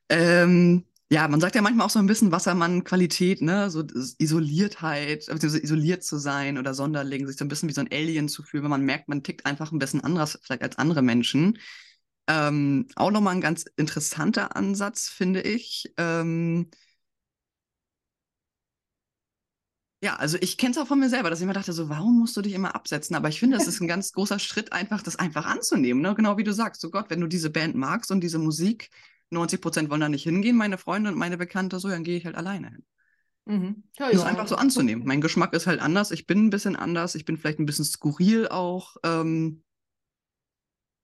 Ähm, 0.09 0.85
ja, 1.11 1.27
man 1.27 1.41
sagt 1.41 1.57
ja 1.57 1.63
manchmal 1.63 1.87
auch 1.87 1.91
so 1.91 1.99
ein 1.99 2.07
bisschen 2.07 2.31
Wassermann-Qualität, 2.31 3.43
ne? 3.43 3.69
So 3.71 3.83
Isoliertheit, 4.19 5.29
also 5.29 5.47
isoliert 5.49 6.05
zu 6.05 6.19
sein 6.19 6.57
oder 6.57 6.73
Sonderling, 6.73 7.27
sich 7.27 7.37
so 7.37 7.45
ein 7.45 7.49
bisschen 7.49 7.69
wie 7.69 7.73
so 7.73 7.81
ein 7.81 7.91
Alien 7.93 8.29
zu 8.29 8.45
fühlen, 8.45 8.63
wenn 8.63 8.71
man 8.71 8.85
merkt, 8.85 9.09
man 9.09 9.25
tickt 9.25 9.45
einfach 9.45 9.73
ein 9.73 9.81
bisschen 9.81 10.05
anders 10.05 10.39
vielleicht 10.43 10.63
als 10.63 10.79
andere 10.79 11.03
Menschen. 11.03 11.59
Ähm, 12.29 12.87
auch 12.95 13.11
nochmal 13.11 13.35
ein 13.35 13.41
ganz 13.41 13.65
interessanter 13.77 14.55
Ansatz, 14.55 15.09
finde 15.09 15.41
ich. 15.41 15.93
Ähm, 15.97 16.71
ja, 20.03 20.17
also 20.17 20.39
ich 20.41 20.57
kenne 20.57 20.73
es 20.73 20.79
auch 20.79 20.87
von 20.87 20.99
mir 20.99 21.11
selber, 21.11 21.29
dass 21.29 21.41
ich 21.41 21.45
immer 21.45 21.53
dachte, 21.53 21.73
so, 21.73 21.89
warum 21.91 22.19
musst 22.19 22.37
du 22.37 22.43
dich 22.43 22.55
immer 22.55 22.75
absetzen? 22.75 23.15
Aber 23.17 23.29
ich 23.29 23.39
finde, 23.39 23.57
es 23.57 23.67
ist 23.69 23.81
ein 23.81 23.89
ganz 23.89 24.13
großer 24.13 24.39
Schritt, 24.39 24.73
einfach 24.73 25.03
das 25.03 25.17
einfach 25.17 25.47
anzunehmen. 25.47 26.01
Ne? 26.03 26.15
Genau 26.15 26.39
wie 26.39 26.45
du 26.45 26.53
sagst, 26.53 26.81
so 26.81 26.91
Gott, 26.91 27.07
wenn 27.11 27.21
du 27.21 27.27
diese 27.27 27.51
Band 27.51 27.75
magst 27.75 28.11
und 28.11 28.21
diese 28.21 28.39
Musik, 28.39 28.91
90 29.31 29.61
Prozent 29.61 29.91
wollen 29.91 30.01
da 30.01 30.09
nicht 30.09 30.25
hingehen, 30.25 30.57
meine 30.57 30.79
Freunde 30.79 31.11
und 31.11 31.19
meine 31.19 31.37
Bekannte, 31.37 31.79
so, 31.79 31.89
dann 31.89 32.05
gehe 32.05 32.17
ich 32.17 32.25
halt 32.25 32.37
alleine 32.37 32.71
hin. 32.71 32.85
Mhm. 33.45 33.83
Ja, 33.99 34.07
das 34.07 34.17
ist 34.17 34.27
einfach 34.27 34.49
so 34.49 34.57
anzunehmen. 34.57 35.05
Mein 35.07 35.21
Geschmack 35.21 35.53
ist 35.53 35.67
halt 35.67 35.81
anders, 35.81 36.11
ich 36.11 36.27
bin 36.27 36.47
ein 36.47 36.51
bisschen 36.51 36.77
anders, 36.77 37.15
ich 37.15 37.25
bin 37.25 37.37
vielleicht 37.37 37.59
ein 37.59 37.67
bisschen 37.67 37.85
skurril 37.85 38.49
auch. 38.49 38.97
Ähm, 39.05 39.63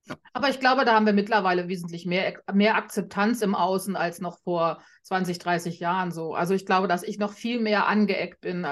ja. 0.07 0.16
Aber 0.33 0.49
ich 0.49 0.61
glaube, 0.61 0.85
da 0.85 0.95
haben 0.95 1.07
wir 1.07 1.12
mittlerweile 1.12 1.69
wesentlich 1.69 2.07
mehr, 2.07 2.35
mehr 2.53 2.77
Akzeptanz 2.77 3.42
im 3.42 3.55
Außen 3.55 3.97
als 3.97 4.21
noch 4.21 4.38
vor 4.40 4.83
20, 5.03 5.38
30 5.38 5.81
Jahren 5.81 6.12
so. 6.12 6.35
Also 6.35 6.55
ich 6.55 6.66
glaube, 6.66 6.88
dass 6.88 7.03
ich 7.03 7.19
noch 7.19 7.33
viel 7.33 7.61
mehr 7.61 7.87
angeeckt 7.87 8.40
bin. 8.40 8.66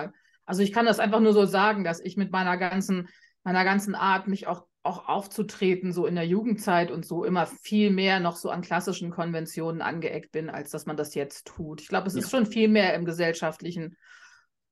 Also 0.47 0.63
ich 0.63 0.73
kann 0.73 0.87
das 0.87 0.99
einfach 0.99 1.21
nur 1.21 1.33
so 1.33 1.47
sagen, 1.47 1.85
dass 1.85 2.01
ich 2.01 2.17
mit 2.17 2.33
meiner 2.33 2.57
ganzen, 2.57 3.09
meiner 3.43 3.65
ganzen 3.65 3.95
Art, 3.95 4.29
mich 4.29 4.47
auch 4.47 4.67
auch 4.85 5.09
aufzutreten, 5.09 5.93
so 5.93 6.07
in 6.07 6.15
der 6.15 6.27
Jugendzeit 6.27 6.91
und 6.91 7.07
so 7.07 7.25
immer 7.25 7.47
viel 7.47 7.91
mehr 7.91 8.21
noch 8.21 8.37
so 8.37 8.51
an 8.51 8.61
klassischen 8.61 9.11
Konventionen 9.11 9.81
angeeckt 9.81 10.31
bin, 10.31 10.51
als 10.51 10.71
dass 10.71 10.85
man 10.85 10.97
das 10.97 11.15
jetzt 11.15 11.47
tut. 11.47 11.81
Ich 11.81 11.89
glaube, 11.89 12.07
es 12.07 12.15
ja. 12.15 12.21
ist 12.21 12.31
schon 12.31 12.45
viel 12.45 12.69
mehr 12.69 12.95
im 12.95 13.07
gesellschaftlichen 13.07 13.97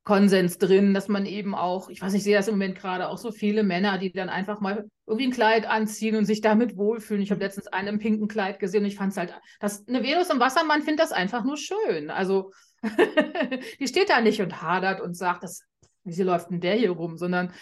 Konsens 0.04 0.58
drin, 0.58 0.94
dass 0.94 1.08
man 1.08 1.26
eben 1.26 1.54
auch, 1.54 1.88
ich 1.88 2.02
weiß 2.02 2.12
nicht, 2.12 2.20
ich 2.20 2.24
sehe 2.24 2.36
das 2.36 2.48
im 2.48 2.54
Moment 2.54 2.76
gerade 2.76 3.08
auch 3.08 3.18
so 3.18 3.30
viele 3.30 3.62
Männer, 3.62 3.98
die 3.98 4.12
dann 4.12 4.28
einfach 4.28 4.60
mal 4.60 4.88
irgendwie 5.06 5.28
ein 5.28 5.32
Kleid 5.32 5.68
anziehen 5.68 6.16
und 6.16 6.24
sich 6.24 6.40
damit 6.40 6.76
wohlfühlen. 6.76 7.22
Ich 7.22 7.30
habe 7.30 7.40
letztens 7.40 7.68
einen 7.68 7.88
im 7.88 7.98
pinken 7.98 8.26
Kleid 8.26 8.58
gesehen 8.58 8.82
und 8.82 8.88
ich 8.88 8.96
fand 8.96 9.12
es 9.12 9.18
halt, 9.18 9.32
dass 9.60 9.86
eine 9.86 10.02
Venus 10.02 10.30
im 10.30 10.40
Wassermann 10.40 10.82
findet 10.82 11.00
das 11.00 11.12
einfach 11.12 11.44
nur 11.44 11.56
schön. 11.56 12.10
Also 12.10 12.50
die 13.80 13.86
steht 13.86 14.10
da 14.10 14.20
nicht 14.20 14.40
und 14.40 14.60
hadert 14.60 15.00
und 15.00 15.16
sagt, 15.16 15.44
das, 15.44 15.62
wie 16.02 16.20
läuft 16.22 16.50
denn 16.50 16.60
der 16.60 16.74
hier 16.74 16.90
rum, 16.90 17.16
sondern 17.16 17.52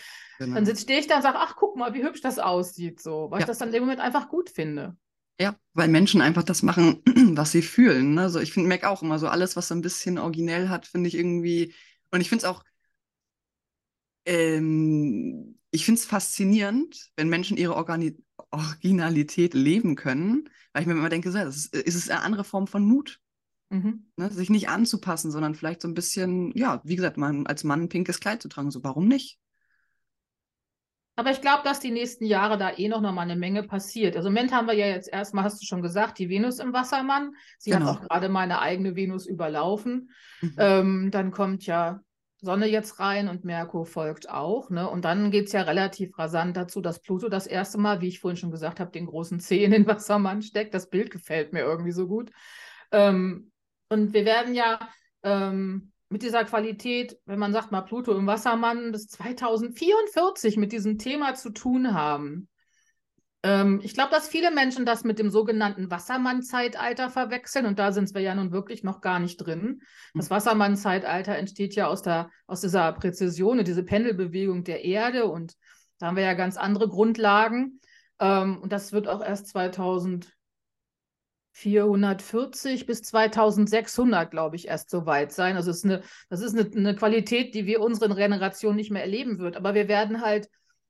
Genau. 0.40 0.58
Dann 0.58 0.74
stehe 0.74 0.98
ich 0.98 1.06
da 1.06 1.16
und 1.16 1.22
sage, 1.22 1.36
ach, 1.38 1.54
guck 1.54 1.76
mal, 1.76 1.92
wie 1.92 2.02
hübsch 2.02 2.22
das 2.22 2.38
aussieht, 2.38 2.98
so, 2.98 3.30
weil 3.30 3.40
ja. 3.40 3.44
ich 3.44 3.46
das 3.46 3.58
dann 3.58 3.72
dem 3.72 3.82
Moment 3.82 4.00
einfach 4.00 4.30
gut 4.30 4.48
finde. 4.48 4.96
Ja, 5.38 5.54
weil 5.74 5.88
Menschen 5.88 6.22
einfach 6.22 6.42
das 6.42 6.62
machen, 6.62 7.02
was 7.36 7.52
sie 7.52 7.60
fühlen. 7.60 8.14
Ne? 8.14 8.22
Also 8.22 8.40
ich 8.40 8.54
finde, 8.54 8.68
merke 8.68 8.88
auch 8.88 9.02
immer 9.02 9.18
so 9.18 9.28
alles, 9.28 9.54
was 9.54 9.68
so 9.68 9.74
ein 9.74 9.82
bisschen 9.82 10.18
originell 10.18 10.70
hat, 10.70 10.86
finde 10.86 11.08
ich 11.08 11.14
irgendwie, 11.14 11.74
und 12.10 12.20
ich 12.20 12.28
finde 12.28 12.44
es 12.44 12.50
auch, 12.50 12.64
ähm, 14.24 15.58
ich 15.70 15.84
finde 15.84 16.00
es 16.00 16.04
faszinierend, 16.04 17.10
wenn 17.16 17.28
Menschen 17.28 17.56
ihre 17.56 17.76
Organi 17.76 18.16
Originalität 18.52 19.54
leben 19.54 19.94
können, 19.94 20.48
weil 20.72 20.82
ich 20.82 20.88
mir 20.88 20.94
immer 20.94 21.08
denke, 21.08 21.30
so, 21.30 21.38
das 21.38 21.56
ist, 21.56 21.74
ist 21.74 21.94
es 21.94 22.10
eine 22.10 22.22
andere 22.22 22.42
Form 22.42 22.66
von 22.66 22.84
Mut. 22.84 23.20
Mhm. 23.68 24.10
Ne? 24.16 24.30
Sich 24.32 24.50
nicht 24.50 24.68
anzupassen, 24.68 25.30
sondern 25.30 25.54
vielleicht 25.54 25.82
so 25.82 25.88
ein 25.88 25.94
bisschen, 25.94 26.56
ja, 26.56 26.80
wie 26.84 26.96
gesagt, 26.96 27.16
man, 27.16 27.46
als 27.46 27.62
Mann 27.62 27.82
ein 27.82 27.88
pinkes 27.88 28.18
Kleid 28.18 28.42
zu 28.42 28.48
tragen, 28.48 28.70
so 28.72 28.82
warum 28.82 29.06
nicht? 29.06 29.38
Aber 31.20 31.32
ich 31.32 31.42
glaube, 31.42 31.60
dass 31.64 31.80
die 31.80 31.90
nächsten 31.90 32.24
Jahre 32.24 32.56
da 32.56 32.72
eh 32.74 32.88
noch, 32.88 33.02
noch 33.02 33.12
mal 33.12 33.20
eine 33.20 33.36
Menge 33.36 33.62
passiert. 33.62 34.16
Also 34.16 34.28
im 34.28 34.32
Moment 34.32 34.54
haben 34.54 34.66
wir 34.66 34.72
ja 34.72 34.86
jetzt 34.86 35.06
erstmal, 35.06 35.44
hast 35.44 35.60
du 35.60 35.66
schon 35.66 35.82
gesagt, 35.82 36.18
die 36.18 36.30
Venus 36.30 36.60
im 36.60 36.72
Wassermann. 36.72 37.34
Sie 37.58 37.72
genau. 37.72 37.84
hat 37.84 37.96
auch 37.98 38.08
gerade 38.08 38.30
meine 38.30 38.60
eigene 38.60 38.96
Venus 38.96 39.26
überlaufen. 39.26 40.12
Mhm. 40.40 40.54
Ähm, 40.56 41.10
dann 41.10 41.30
kommt 41.30 41.66
ja 41.66 42.00
Sonne 42.40 42.68
jetzt 42.68 43.00
rein 43.00 43.28
und 43.28 43.44
Merkur 43.44 43.84
folgt 43.84 44.30
auch. 44.30 44.70
Ne? 44.70 44.88
Und 44.88 45.04
dann 45.04 45.30
geht 45.30 45.48
es 45.48 45.52
ja 45.52 45.60
relativ 45.60 46.18
rasant 46.18 46.56
dazu, 46.56 46.80
dass 46.80 47.02
Pluto 47.02 47.28
das 47.28 47.46
erste 47.46 47.76
Mal, 47.76 48.00
wie 48.00 48.08
ich 48.08 48.20
vorhin 48.20 48.38
schon 48.38 48.50
gesagt 48.50 48.80
habe, 48.80 48.90
den 48.90 49.04
großen 49.04 49.40
C 49.40 49.62
in 49.62 49.72
den 49.72 49.86
Wassermann 49.86 50.40
steckt. 50.40 50.72
Das 50.72 50.88
Bild 50.88 51.10
gefällt 51.10 51.52
mir 51.52 51.60
irgendwie 51.60 51.92
so 51.92 52.08
gut. 52.08 52.30
Ähm, 52.92 53.52
und 53.90 54.14
wir 54.14 54.24
werden 54.24 54.54
ja 54.54 54.88
ähm, 55.22 55.92
mit 56.10 56.22
dieser 56.22 56.44
Qualität, 56.44 57.18
wenn 57.24 57.38
man 57.38 57.52
sagt 57.52 57.70
mal 57.70 57.82
Pluto 57.82 58.12
im 58.16 58.26
Wassermann, 58.26 58.92
bis 58.92 59.06
2044 59.08 60.56
mit 60.56 60.72
diesem 60.72 60.98
Thema 60.98 61.34
zu 61.34 61.50
tun 61.50 61.94
haben. 61.94 62.48
Ähm, 63.42 63.80
ich 63.82 63.94
glaube, 63.94 64.10
dass 64.10 64.28
viele 64.28 64.50
Menschen 64.50 64.84
das 64.84 65.04
mit 65.04 65.18
dem 65.18 65.30
sogenannten 65.30 65.90
Wassermann-Zeitalter 65.90 67.10
verwechseln 67.10 67.64
und 67.64 67.78
da 67.78 67.92
sind 67.92 68.12
wir 68.12 68.20
ja 68.20 68.34
nun 68.34 68.50
wirklich 68.50 68.82
noch 68.82 69.00
gar 69.00 69.20
nicht 69.20 69.36
drin. 69.38 69.80
Das 70.12 70.26
hm. 70.26 70.36
Wassermann-Zeitalter 70.36 71.36
entsteht 71.36 71.76
ja 71.76 71.86
aus, 71.86 72.02
der, 72.02 72.28
aus 72.46 72.60
dieser 72.60 72.92
Präzision, 72.92 73.64
diese 73.64 73.84
Pendelbewegung 73.84 74.64
der 74.64 74.84
Erde 74.84 75.26
und 75.26 75.54
da 75.98 76.06
haben 76.06 76.16
wir 76.16 76.24
ja 76.24 76.34
ganz 76.34 76.56
andere 76.56 76.88
Grundlagen. 76.88 77.80
Ähm, 78.18 78.58
und 78.60 78.72
das 78.72 78.92
wird 78.92 79.06
auch 79.06 79.22
erst 79.22 79.48
2000 79.48 80.32
440 81.52 82.86
bis 82.86 83.02
2600, 83.02 84.30
glaube 84.30 84.56
ich, 84.56 84.68
erst 84.68 84.90
so 84.90 85.06
weit 85.06 85.32
sein. 85.32 85.56
Also 85.56 85.70
ist 85.70 85.84
eine, 85.84 86.02
das 86.28 86.40
ist 86.40 86.56
eine, 86.56 86.70
eine 86.74 86.94
Qualität, 86.94 87.54
die 87.54 87.66
wir 87.66 87.80
unseren 87.80 88.14
Generationen 88.14 88.76
nicht 88.76 88.90
mehr 88.90 89.02
erleben 89.02 89.38
wird. 89.38 89.56
Aber 89.56 89.74
wir 89.74 89.88
werden 89.88 90.20
halt 90.20 90.48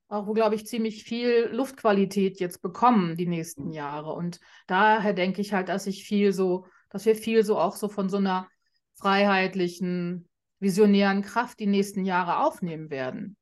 auch, 0.08 0.32
glaube 0.34 0.56
ich, 0.56 0.66
ziemlich 0.66 1.04
viel 1.04 1.48
Luftqualität 1.52 2.40
jetzt 2.40 2.62
bekommen 2.62 3.16
die 3.16 3.26
nächsten 3.26 3.70
Jahre. 3.70 4.12
Und 4.12 4.40
daher 4.66 5.12
denke 5.12 5.40
ich 5.40 5.52
halt, 5.52 5.68
dass 5.68 5.86
ich 5.86 6.04
viel 6.04 6.32
so, 6.32 6.66
dass 6.90 7.06
wir 7.06 7.14
viel 7.14 7.44
so 7.44 7.58
auch 7.58 7.76
so 7.76 7.88
von 7.88 8.08
so 8.08 8.16
einer 8.16 8.48
freiheitlichen, 8.96 10.28
visionären 10.58 11.22
Kraft 11.22 11.58
die 11.60 11.66
nächsten 11.66 12.04
Jahre 12.04 12.44
aufnehmen 12.44 12.90
werden. 12.90 13.36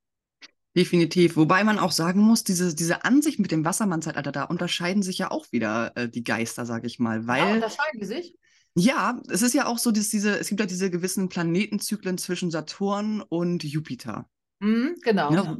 Definitiv. 0.76 1.36
Wobei 1.36 1.64
man 1.64 1.78
auch 1.78 1.92
sagen 1.92 2.20
muss, 2.20 2.44
diese, 2.44 2.74
diese 2.74 3.04
Ansicht 3.04 3.38
mit 3.38 3.50
dem 3.50 3.64
Wassermann-Zeitalter, 3.64 4.32
da 4.32 4.44
unterscheiden 4.44 5.02
sich 5.02 5.18
ja 5.18 5.30
auch 5.30 5.50
wieder 5.50 5.92
äh, 5.96 6.08
die 6.08 6.22
Geister, 6.22 6.66
sage 6.66 6.86
ich 6.86 6.98
mal. 6.98 7.26
Weil, 7.26 7.48
ja, 7.48 7.54
unterscheiden 7.54 8.00
die 8.00 8.06
sich? 8.06 8.34
Ja, 8.74 9.20
es 9.28 9.42
ist 9.42 9.54
ja 9.54 9.66
auch 9.66 9.78
so, 9.78 9.90
dass 9.90 10.08
diese, 10.08 10.38
es 10.38 10.48
gibt 10.48 10.60
ja 10.60 10.66
diese 10.66 10.90
gewissen 10.90 11.28
Planetenzyklen 11.28 12.18
zwischen 12.18 12.50
Saturn 12.50 13.22
und 13.22 13.64
Jupiter. 13.64 14.28
Mhm, 14.60 14.96
genau. 15.02 15.32
Ja, 15.32 15.42
ja. 15.42 15.58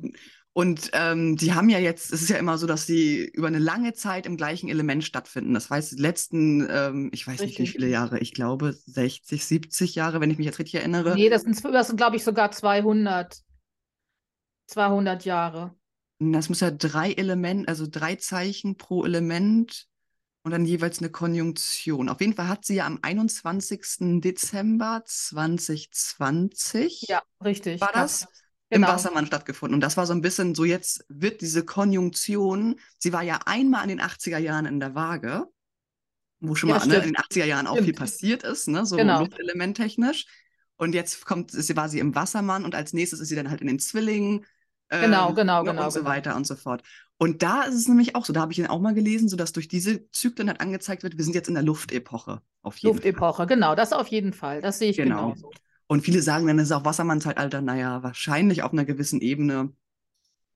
Und 0.52 0.90
ähm, 0.92 1.36
die 1.36 1.52
haben 1.52 1.68
ja 1.68 1.78
jetzt, 1.78 2.12
es 2.12 2.20
ist 2.20 2.30
ja 2.30 2.36
immer 2.36 2.58
so, 2.58 2.66
dass 2.66 2.84
die 2.84 3.24
über 3.32 3.46
eine 3.46 3.60
lange 3.60 3.92
Zeit 3.92 4.26
im 4.26 4.36
gleichen 4.36 4.68
Element 4.68 5.04
stattfinden. 5.04 5.54
Das 5.54 5.70
heißt, 5.70 5.92
die 5.92 6.02
letzten, 6.02 6.66
ähm, 6.68 7.10
ich 7.12 7.26
weiß 7.26 7.40
richtig. 7.40 7.60
nicht 7.60 7.68
wie 7.68 7.72
viele 7.72 7.88
Jahre, 7.88 8.18
ich 8.18 8.34
glaube 8.34 8.72
60, 8.72 9.44
70 9.44 9.94
Jahre, 9.94 10.20
wenn 10.20 10.30
ich 10.30 10.38
mich 10.38 10.46
jetzt 10.46 10.58
richtig 10.58 10.76
erinnere. 10.76 11.14
Nee, 11.14 11.28
das 11.28 11.42
sind, 11.42 11.64
das 11.64 11.86
sind 11.86 11.96
glaube 11.96 12.16
ich, 12.16 12.24
sogar 12.24 12.50
200. 12.50 13.40
200 14.68 15.24
Jahre. 15.24 15.74
Das 16.20 16.48
muss 16.48 16.60
ja 16.60 16.70
drei 16.70 17.12
Elemente, 17.12 17.68
also 17.68 17.86
drei 17.88 18.16
Zeichen 18.16 18.76
pro 18.76 19.04
Element 19.04 19.88
und 20.42 20.52
dann 20.52 20.64
jeweils 20.64 21.00
eine 21.00 21.10
Konjunktion. 21.10 22.08
Auf 22.08 22.20
jeden 22.20 22.34
Fall 22.34 22.48
hat 22.48 22.64
sie 22.64 22.76
ja 22.76 22.86
am 22.86 22.98
21. 23.02 24.20
Dezember 24.20 25.02
2020. 25.04 27.06
Ja, 27.08 27.22
richtig. 27.44 27.80
War 27.80 27.90
das? 27.92 28.26
Genau. 28.70 28.88
Im 28.88 28.94
Wassermann 28.94 29.26
stattgefunden. 29.26 29.74
Und 29.74 29.80
das 29.80 29.96
war 29.96 30.06
so 30.06 30.12
ein 30.12 30.20
bisschen 30.20 30.54
so, 30.54 30.64
jetzt 30.64 31.04
wird 31.08 31.40
diese 31.40 31.64
Konjunktion, 31.64 32.78
sie 32.98 33.14
war 33.14 33.22
ja 33.22 33.40
einmal 33.46 33.82
in 33.84 33.88
den 33.88 34.00
80er 34.00 34.38
Jahren 34.38 34.66
in 34.66 34.78
der 34.78 34.94
Waage, 34.94 35.46
wo 36.40 36.54
schon 36.54 36.68
ja, 36.68 36.78
mal 36.78 36.86
ne, 36.86 36.96
in 36.96 37.14
den 37.14 37.16
80er 37.16 37.46
Jahren 37.46 37.66
auch 37.66 37.76
stimmt. 37.76 37.86
viel 37.86 37.94
passiert 37.94 38.42
ist, 38.42 38.68
ne, 38.68 38.84
so 38.84 38.96
genau. 38.96 39.20
luftelementtechnisch. 39.20 40.26
Und 40.76 40.94
jetzt 40.94 41.24
kommt, 41.24 41.50
sie 41.50 41.76
war 41.76 41.88
sie 41.88 41.98
im 41.98 42.14
Wassermann 42.14 42.64
und 42.64 42.74
als 42.74 42.92
nächstes 42.92 43.20
ist 43.20 43.28
sie 43.28 43.36
dann 43.36 43.50
halt 43.50 43.62
in 43.62 43.66
den 43.66 43.78
Zwillingen, 43.78 44.44
Genau, 44.90 45.28
ähm, 45.28 45.34
genau, 45.34 45.64
genau. 45.64 45.84
Und 45.84 45.92
so 45.92 46.00
genau. 46.00 46.10
weiter 46.10 46.36
und 46.36 46.46
so 46.46 46.56
fort. 46.56 46.82
Und 47.18 47.42
da 47.42 47.62
ist 47.62 47.74
es 47.74 47.88
nämlich 47.88 48.14
auch 48.14 48.24
so, 48.24 48.32
da 48.32 48.40
habe 48.40 48.52
ich 48.52 48.58
ihn 48.58 48.66
auch 48.66 48.80
mal 48.80 48.94
gelesen, 48.94 49.28
so 49.28 49.36
dass 49.36 49.52
durch 49.52 49.68
diese 49.68 50.08
Zyklen 50.10 50.48
halt 50.48 50.60
angezeigt 50.60 51.02
wird, 51.02 51.18
wir 51.18 51.24
sind 51.24 51.34
jetzt 51.34 51.48
in 51.48 51.54
der 51.54 51.62
Luftepoche. 51.62 52.40
Auf 52.62 52.76
jeden 52.78 52.94
Luftepoche, 52.94 53.36
Fall. 53.38 53.46
genau, 53.46 53.74
das 53.74 53.92
auf 53.92 54.06
jeden 54.08 54.32
Fall. 54.32 54.62
Das 54.62 54.78
sehe 54.78 54.90
ich 54.90 54.96
genau. 54.96 55.32
genauso. 55.32 55.50
Und 55.88 56.02
viele 56.02 56.22
sagen 56.22 56.46
dann, 56.46 56.58
das 56.58 56.66
ist 56.66 56.72
auch 56.72 56.84
Wassermannzeitalter, 56.84 57.60
naja, 57.60 58.02
wahrscheinlich 58.02 58.62
auf 58.62 58.72
einer 58.72 58.84
gewissen 58.84 59.20
Ebene. 59.20 59.72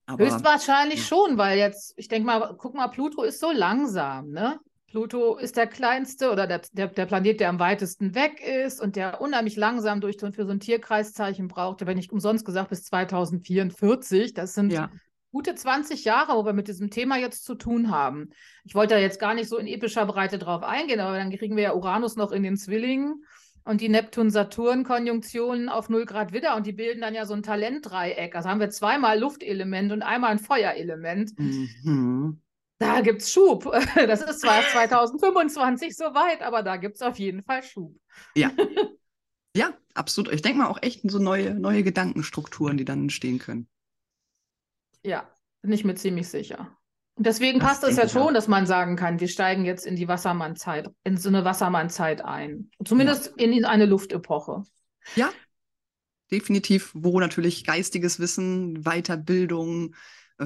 Aber, 0.06 0.24
Höchstwahrscheinlich 0.24 1.00
ja. 1.00 1.04
schon, 1.04 1.38
weil 1.38 1.58
jetzt, 1.58 1.94
ich 1.96 2.08
denke 2.08 2.26
mal, 2.26 2.54
guck 2.58 2.74
mal, 2.74 2.88
Pluto 2.88 3.22
ist 3.22 3.40
so 3.40 3.50
langsam, 3.50 4.30
ne? 4.30 4.60
Pluto 4.92 5.37
ist 5.38 5.57
der 5.57 5.66
kleinste 5.66 6.31
oder 6.31 6.46
der, 6.46 6.61
der, 6.72 6.88
der, 6.88 7.07
Planet, 7.07 7.40
der 7.40 7.48
am 7.48 7.59
weitesten 7.59 8.14
weg 8.14 8.42
ist 8.46 8.78
und 8.78 8.94
der 8.94 9.22
unheimlich 9.22 9.57
langsam 9.57 10.02
durch 10.02 10.18
für 10.18 10.44
so 10.44 10.52
ein 10.52 10.61
Tierkreiszeichen 10.61 11.48
braucht. 11.48 11.78
Bin 11.78 11.96
ich 11.96 12.12
umsonst 12.12 12.44
gesagt 12.44 12.68
bis 12.68 12.85
2044. 12.85 14.35
Das 14.35 14.52
sind, 14.52 14.70
ja. 14.70 14.90
gute 15.31 15.55
20 15.55 16.05
Jahre, 16.05 16.37
wo 16.37 16.44
wir 16.44 16.52
mit 16.52 16.68
diesem 16.68 16.90
Thema 16.90 17.16
jetzt 17.16 17.46
zu 17.46 17.55
tun 17.55 17.90
haben. 17.90 18.28
Ich 18.64 18.74
wollte 18.74 18.96
da 18.96 19.00
jetzt 19.00 19.18
gar 19.18 19.33
nicht 19.33 19.48
so 19.48 19.57
in 19.57 19.66
epischer 19.66 20.05
Breite 20.05 20.38
drauf 20.38 20.62
eingehen, 20.62 21.00
aber 21.00 21.16
dann 21.16 21.31
kriegen 21.31 21.57
wir 21.57 21.62
ja 21.62 21.74
Uranus 21.74 22.16
noch 22.16 22.31
in 22.31 22.42
den 22.42 22.59
Zwillingen 22.59 23.24
und 23.64 23.81
die 23.81 23.88
Neptun-Saturn-Konjunktionen 23.88 25.70
auf 25.70 25.88
0 25.88 26.05
Grad 26.05 26.35
Widder 26.35 26.55
und 26.55 26.66
die 26.66 26.72
bilden 26.72 27.00
dann 27.00 27.14
ja 27.14 27.24
so 27.24 27.33
ein 27.33 27.42
Talentdreieck. 27.42 28.37
Also 28.37 28.50
haben 28.50 28.61
wir 28.61 28.68
zweimal 28.68 29.18
Luftelement 29.18 29.90
und 29.90 30.02
einmal 30.02 30.33
ein 30.33 30.38
Feuerelement. 30.38 31.33
Mhm. 31.38 32.41
Da 32.82 33.00
gibt 33.00 33.22
es 33.22 33.32
Schub. 33.32 33.64
Das 33.94 34.22
ist 34.22 34.40
zwar 34.40 34.62
2025 34.62 35.96
soweit, 35.96 36.42
aber 36.42 36.62
da 36.62 36.76
gibt 36.76 36.96
es 36.96 37.02
auf 37.02 37.18
jeden 37.18 37.42
Fall 37.42 37.62
Schub. 37.62 37.94
Ja. 38.34 38.50
Ja, 39.54 39.74
absolut. 39.92 40.32
Ich 40.32 40.40
denke 40.40 40.60
mal 40.60 40.68
auch 40.68 40.78
echt 40.80 41.02
so 41.04 41.18
neue, 41.18 41.52
neue 41.52 41.82
Gedankenstrukturen, 41.82 42.78
die 42.78 42.86
dann 42.86 43.02
entstehen 43.02 43.38
können. 43.38 43.68
Ja, 45.04 45.28
bin 45.60 45.74
ich 45.74 45.84
mir 45.84 45.94
ziemlich 45.94 46.28
sicher. 46.28 46.74
Und 47.16 47.26
deswegen 47.26 47.58
das 47.58 47.68
passt 47.68 47.84
es 47.84 47.98
ja 47.98 48.08
schon, 48.08 48.28
auch. 48.28 48.32
dass 48.32 48.48
man 48.48 48.64
sagen 48.64 48.96
kann, 48.96 49.20
wir 49.20 49.28
steigen 49.28 49.66
jetzt 49.66 49.84
in 49.84 49.94
die 49.94 50.08
Wassermannzeit, 50.08 50.88
in 51.04 51.18
so 51.18 51.28
eine 51.28 51.44
Wassermannzeit 51.44 52.24
ein. 52.24 52.70
Zumindest 52.82 53.34
ja. 53.36 53.44
in 53.44 53.66
eine 53.66 53.84
Luftepoche. 53.84 54.62
Ja, 55.16 55.30
definitiv, 56.32 56.90
wo 56.94 57.20
natürlich 57.20 57.64
geistiges 57.64 58.18
Wissen, 58.18 58.82
Weiterbildung, 58.84 59.94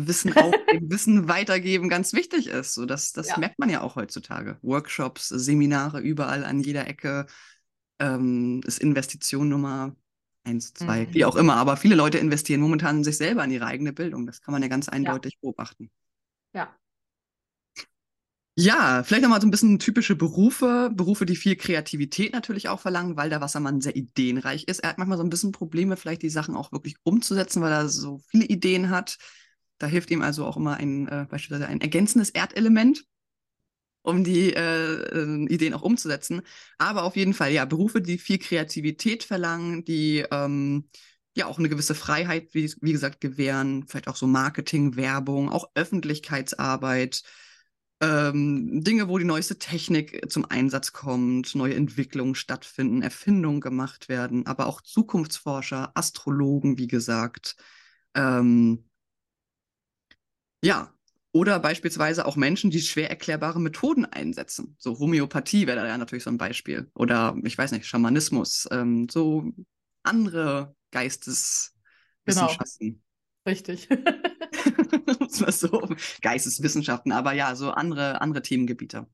Wissen 0.06 0.32
aufgeben, 0.36 0.90
Wissen 0.90 1.28
weitergeben 1.28 1.88
ganz 1.88 2.12
wichtig 2.12 2.48
ist. 2.48 2.74
So, 2.74 2.86
das 2.86 3.12
das 3.12 3.28
ja. 3.28 3.38
merkt 3.38 3.58
man 3.58 3.70
ja 3.70 3.82
auch 3.82 3.96
heutzutage. 3.96 4.58
Workshops, 4.62 5.28
Seminare 5.28 6.00
überall 6.00 6.44
an 6.44 6.60
jeder 6.60 6.86
Ecke 6.86 7.26
ähm, 7.98 8.60
ist 8.66 8.78
Investition 8.78 9.48
Nummer 9.48 9.94
eins, 10.44 10.72
zwei, 10.74 11.06
mhm. 11.06 11.14
wie 11.14 11.24
auch 11.24 11.36
immer. 11.36 11.56
Aber 11.56 11.76
viele 11.76 11.96
Leute 11.96 12.18
investieren 12.18 12.60
momentan 12.60 12.98
in 12.98 13.04
sich 13.04 13.16
selber 13.16 13.44
in 13.44 13.50
ihre 13.50 13.66
eigene 13.66 13.92
Bildung. 13.92 14.26
Das 14.26 14.40
kann 14.40 14.52
man 14.52 14.62
ja 14.62 14.68
ganz 14.68 14.88
eindeutig 14.88 15.34
ja. 15.34 15.38
beobachten. 15.42 15.90
Ja. 16.54 16.74
Ja, 18.58 19.02
vielleicht 19.02 19.22
nochmal 19.22 19.42
so 19.42 19.46
ein 19.46 19.50
bisschen 19.50 19.78
typische 19.78 20.16
Berufe, 20.16 20.90
Berufe, 20.94 21.26
die 21.26 21.36
viel 21.36 21.56
Kreativität 21.56 22.32
natürlich 22.32 22.70
auch 22.70 22.80
verlangen, 22.80 23.14
weil 23.14 23.28
der 23.28 23.42
Wassermann 23.42 23.82
sehr 23.82 23.94
ideenreich 23.96 24.64
ist. 24.64 24.80
Er 24.80 24.88
hat 24.88 24.98
manchmal 24.98 25.18
so 25.18 25.24
ein 25.24 25.28
bisschen 25.28 25.52
Probleme, 25.52 25.98
vielleicht 25.98 26.22
die 26.22 26.30
Sachen 26.30 26.56
auch 26.56 26.72
wirklich 26.72 26.96
umzusetzen, 27.02 27.60
weil 27.60 27.72
er 27.72 27.90
so 27.90 28.22
viele 28.30 28.46
Ideen 28.46 28.88
hat. 28.88 29.18
Da 29.78 29.86
hilft 29.86 30.10
ihm 30.10 30.22
also 30.22 30.44
auch 30.46 30.56
immer 30.56 30.76
ein, 30.76 31.08
äh, 31.08 31.26
beispielsweise 31.28 31.68
ein 31.68 31.80
ergänzendes 31.80 32.30
Erdelement, 32.30 33.04
um 34.02 34.24
die 34.24 34.54
äh, 34.54 34.62
äh, 34.62 35.46
Ideen 35.52 35.74
auch 35.74 35.82
umzusetzen. 35.82 36.42
Aber 36.78 37.02
auf 37.02 37.16
jeden 37.16 37.34
Fall, 37.34 37.52
ja, 37.52 37.64
Berufe, 37.64 38.00
die 38.00 38.18
viel 38.18 38.38
Kreativität 38.38 39.24
verlangen, 39.24 39.84
die 39.84 40.24
ähm, 40.30 40.88
ja 41.34 41.46
auch 41.46 41.58
eine 41.58 41.68
gewisse 41.68 41.94
Freiheit, 41.94 42.54
wie, 42.54 42.72
wie 42.80 42.92
gesagt, 42.92 43.20
gewähren, 43.20 43.84
vielleicht 43.88 44.08
auch 44.08 44.16
so 44.16 44.26
Marketing, 44.26 44.96
Werbung, 44.96 45.50
auch 45.50 45.70
Öffentlichkeitsarbeit, 45.74 47.22
ähm, 48.00 48.82
Dinge, 48.84 49.08
wo 49.08 49.18
die 49.18 49.24
neueste 49.24 49.58
Technik 49.58 50.30
zum 50.30 50.44
Einsatz 50.44 50.92
kommt, 50.92 51.54
neue 51.54 51.74
Entwicklungen 51.74 52.34
stattfinden, 52.34 53.02
Erfindungen 53.02 53.60
gemacht 53.60 54.08
werden, 54.08 54.46
aber 54.46 54.66
auch 54.66 54.82
Zukunftsforscher, 54.82 55.92
Astrologen, 55.94 56.78
wie 56.78 56.88
gesagt. 56.88 57.56
Ähm, 58.14 58.84
ja, 60.66 60.92
oder 61.32 61.60
beispielsweise 61.60 62.26
auch 62.26 62.36
Menschen, 62.36 62.70
die 62.70 62.80
schwer 62.80 63.08
erklärbare 63.08 63.60
Methoden 63.60 64.04
einsetzen. 64.04 64.74
So 64.78 64.98
Homöopathie 64.98 65.66
wäre 65.66 65.76
da 65.76 65.86
ja 65.86 65.98
natürlich 65.98 66.24
so 66.24 66.30
ein 66.30 66.38
Beispiel. 66.38 66.90
Oder 66.94 67.36
ich 67.44 67.56
weiß 67.56 67.72
nicht, 67.72 67.86
Schamanismus. 67.86 68.66
Ähm, 68.70 69.06
so 69.08 69.52
andere 70.02 70.74
Geisteswissenschaften. 70.90 72.78
Genau. 72.80 73.00
Richtig. 73.46 73.88
so, 75.28 75.88
Geisteswissenschaften, 76.22 77.12
aber 77.12 77.32
ja, 77.32 77.54
so 77.54 77.70
andere, 77.70 78.20
andere 78.20 78.42
Themengebiete. 78.42 79.06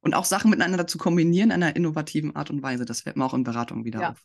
Und 0.00 0.14
auch 0.14 0.24
Sachen 0.24 0.50
miteinander 0.50 0.86
zu 0.86 0.98
kombinieren 0.98 1.50
in 1.50 1.62
einer 1.62 1.76
innovativen 1.76 2.34
Art 2.34 2.50
und 2.50 2.62
Weise, 2.62 2.84
das 2.84 3.02
fällt 3.02 3.16
mir 3.16 3.24
auch 3.24 3.34
in 3.34 3.44
Beratung 3.44 3.84
wieder 3.84 4.00
ja. 4.00 4.10
auf. 4.10 4.24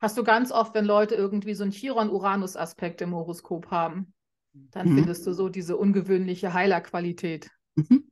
Hast 0.00 0.18
du 0.18 0.24
ganz 0.24 0.50
oft, 0.50 0.74
wenn 0.74 0.84
Leute 0.84 1.14
irgendwie 1.14 1.54
so 1.54 1.62
einen 1.62 1.72
Chiron-Uranus-Aspekt 1.72 3.00
im 3.02 3.14
Horoskop 3.14 3.70
haben, 3.70 4.14
dann 4.54 4.90
mhm. 4.90 4.96
findest 4.96 5.26
du 5.26 5.32
so 5.32 5.48
diese 5.48 5.76
ungewöhnliche 5.76 6.54
Heilerqualität. 6.54 7.50
Mhm. 7.74 8.10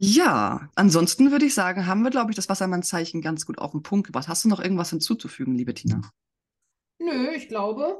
Ja, 0.00 0.70
ansonsten 0.76 1.32
würde 1.32 1.46
ich 1.46 1.54
sagen, 1.54 1.86
haben 1.86 2.02
wir, 2.02 2.10
glaube 2.10 2.30
ich, 2.30 2.36
das 2.36 2.48
Wassermannzeichen 2.48 3.20
ganz 3.20 3.46
gut 3.46 3.58
auf 3.58 3.72
den 3.72 3.82
Punkt 3.82 4.06
gebracht. 4.06 4.28
Hast 4.28 4.44
du 4.44 4.48
noch 4.48 4.60
irgendwas 4.60 4.90
hinzuzufügen, 4.90 5.56
liebe 5.56 5.74
Tina? 5.74 6.00
Nö, 6.98 7.30
ich 7.34 7.48
glaube, 7.48 7.98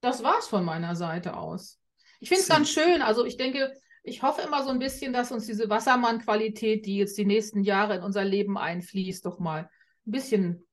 das 0.00 0.24
war's 0.24 0.48
von 0.48 0.64
meiner 0.64 0.96
Seite 0.96 1.36
aus. 1.36 1.78
Ich 2.18 2.28
finde 2.28 2.42
es 2.42 2.48
ganz 2.48 2.70
schön. 2.70 3.00
Also 3.00 3.24
ich 3.24 3.36
denke, 3.36 3.72
ich 4.02 4.22
hoffe 4.22 4.42
immer 4.42 4.64
so 4.64 4.70
ein 4.70 4.80
bisschen, 4.80 5.12
dass 5.12 5.30
uns 5.30 5.46
diese 5.46 5.70
Wassermann-Qualität, 5.70 6.84
die 6.84 6.96
jetzt 6.96 7.16
die 7.16 7.26
nächsten 7.26 7.62
Jahre 7.62 7.96
in 7.96 8.02
unser 8.02 8.24
Leben 8.24 8.58
einfließt, 8.58 9.24
doch 9.24 9.38
mal 9.38 9.70
ein 10.06 10.10
bisschen 10.10 10.67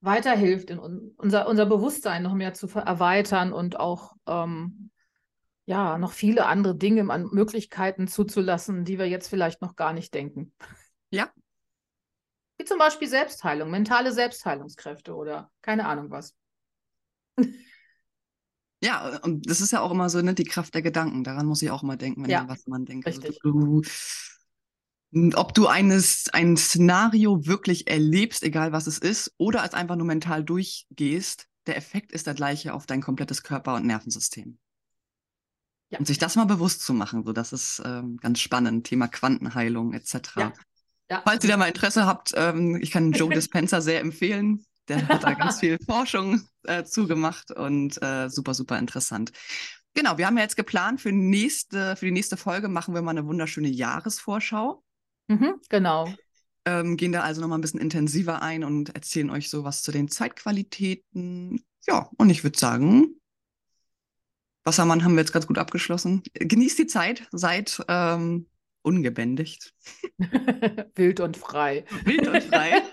weiterhilft, 0.00 0.70
in 0.70 0.78
unser, 0.78 1.48
unser 1.48 1.66
Bewusstsein 1.66 2.22
noch 2.22 2.34
mehr 2.34 2.54
zu 2.54 2.68
erweitern 2.68 3.52
und 3.52 3.78
auch 3.78 4.14
ähm, 4.26 4.90
ja, 5.66 5.98
noch 5.98 6.12
viele 6.12 6.46
andere 6.46 6.76
Dinge 6.76 7.10
an 7.12 7.28
Möglichkeiten 7.30 8.08
zuzulassen, 8.08 8.84
die 8.84 8.98
wir 8.98 9.06
jetzt 9.06 9.28
vielleicht 9.28 9.60
noch 9.60 9.76
gar 9.76 9.92
nicht 9.92 10.14
denken. 10.14 10.52
Ja. 11.10 11.30
Wie 12.56 12.64
zum 12.64 12.78
Beispiel 12.78 13.08
Selbstheilung, 13.08 13.70
mentale 13.70 14.12
Selbstheilungskräfte 14.12 15.14
oder 15.14 15.50
keine 15.62 15.86
Ahnung 15.86 16.10
was. 16.10 16.34
Ja, 18.80 19.18
und 19.24 19.50
das 19.50 19.60
ist 19.60 19.72
ja 19.72 19.80
auch 19.80 19.90
immer 19.90 20.08
so, 20.08 20.22
ne, 20.22 20.34
die 20.34 20.44
Kraft 20.44 20.72
der 20.72 20.82
Gedanken. 20.82 21.24
Daran 21.24 21.46
muss 21.46 21.62
ich 21.62 21.70
auch 21.72 21.82
immer 21.82 21.96
denken, 21.96 22.22
wenn 22.22 22.30
ja. 22.30 22.44
was 22.46 22.68
man 22.68 22.84
denkt. 22.84 23.08
Also 23.08 23.20
Richtig. 23.22 23.44
Also, 23.44 23.82
ob 25.12 25.54
du 25.54 25.66
eines, 25.66 26.28
ein 26.32 26.56
Szenario 26.56 27.46
wirklich 27.46 27.88
erlebst, 27.88 28.42
egal 28.42 28.72
was 28.72 28.86
es 28.86 28.98
ist, 28.98 29.32
oder 29.38 29.62
als 29.62 29.74
einfach 29.74 29.96
nur 29.96 30.06
mental 30.06 30.44
durchgehst, 30.44 31.46
der 31.66 31.76
Effekt 31.76 32.12
ist 32.12 32.26
der 32.26 32.34
gleiche 32.34 32.74
auf 32.74 32.86
dein 32.86 33.00
komplettes 33.00 33.42
Körper- 33.42 33.74
und 33.74 33.86
Nervensystem. 33.86 34.58
Ja. 35.90 35.98
Und 35.98 36.06
sich 36.06 36.18
das 36.18 36.36
mal 36.36 36.44
bewusst 36.44 36.82
zu 36.82 36.92
machen, 36.92 37.24
so 37.24 37.32
das 37.32 37.52
ist 37.52 37.80
ähm, 37.84 38.18
ganz 38.18 38.40
spannend, 38.40 38.86
Thema 38.86 39.08
Quantenheilung 39.08 39.94
etc. 39.94 40.14
Ja. 40.36 40.52
Ja. 41.10 41.22
Falls 41.24 41.42
ihr 41.44 41.50
da 41.50 41.56
mal 41.56 41.68
Interesse 41.68 42.04
habt, 42.04 42.32
ähm, 42.36 42.78
ich 42.82 42.90
kann 42.90 43.12
Joe 43.12 43.32
Dispenza 43.32 43.80
sehr 43.80 44.00
empfehlen. 44.00 44.64
Der 44.88 45.06
hat 45.06 45.22
da 45.22 45.34
ganz 45.34 45.60
viel 45.60 45.78
Forschung 45.84 46.42
äh, 46.64 46.84
zugemacht 46.84 47.50
und 47.50 48.00
äh, 48.02 48.28
super, 48.28 48.54
super 48.54 48.78
interessant. 48.78 49.32
Genau, 49.94 50.16
wir 50.16 50.26
haben 50.26 50.36
ja 50.36 50.44
jetzt 50.44 50.56
geplant, 50.56 51.00
für, 51.00 51.12
nächste, 51.12 51.96
für 51.96 52.06
die 52.06 52.12
nächste 52.12 52.36
Folge 52.36 52.68
machen 52.68 52.94
wir 52.94 53.02
mal 53.02 53.10
eine 53.10 53.26
wunderschöne 53.26 53.68
Jahresvorschau. 53.68 54.82
Mhm, 55.28 55.60
genau. 55.68 56.12
Ähm, 56.64 56.96
gehen 56.96 57.12
da 57.12 57.22
also 57.22 57.40
nochmal 57.40 57.58
ein 57.58 57.62
bisschen 57.62 57.80
intensiver 57.80 58.42
ein 58.42 58.64
und 58.64 58.94
erzählen 58.94 59.30
euch 59.30 59.48
so 59.48 59.64
was 59.64 59.82
zu 59.82 59.92
den 59.92 60.08
Zeitqualitäten. 60.08 61.62
Ja, 61.86 62.10
und 62.18 62.30
ich 62.30 62.44
würde 62.44 62.58
sagen, 62.58 63.18
Wassermann 64.64 65.04
haben 65.04 65.14
wir 65.14 65.20
jetzt 65.20 65.32
ganz 65.32 65.46
gut 65.46 65.58
abgeschlossen. 65.58 66.22
Genießt 66.34 66.78
die 66.78 66.86
Zeit, 66.86 67.26
seid 67.32 67.82
ähm, 67.88 68.48
ungebändigt. 68.82 69.72
Wild 70.94 71.20
und 71.20 71.36
frei. 71.36 71.84
Wild 72.04 72.28
und 72.28 72.42
frei. 72.42 72.82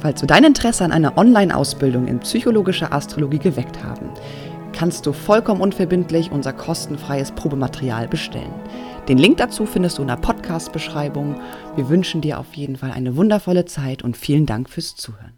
Falls 0.00 0.20
du 0.20 0.26
dein 0.26 0.44
Interesse 0.44 0.84
an 0.84 0.92
einer 0.92 1.16
Online-Ausbildung 1.16 2.06
in 2.06 2.20
psychologischer 2.20 2.92
Astrologie 2.92 3.38
geweckt 3.40 3.82
haben, 3.82 4.10
kannst 4.72 5.06
du 5.06 5.12
vollkommen 5.12 5.60
unverbindlich 5.60 6.30
unser 6.30 6.52
kostenfreies 6.52 7.32
Probematerial 7.32 8.06
bestellen. 8.06 8.54
Den 9.08 9.16
Link 9.16 9.38
dazu 9.38 9.64
findest 9.64 9.96
du 9.96 10.02
in 10.02 10.08
der 10.08 10.16
Podcast-Beschreibung. 10.16 11.40
Wir 11.76 11.88
wünschen 11.88 12.20
dir 12.20 12.38
auf 12.38 12.52
jeden 12.52 12.76
Fall 12.76 12.90
eine 12.92 13.16
wundervolle 13.16 13.64
Zeit 13.64 14.02
und 14.02 14.18
vielen 14.18 14.44
Dank 14.44 14.68
fürs 14.68 14.96
Zuhören. 14.96 15.37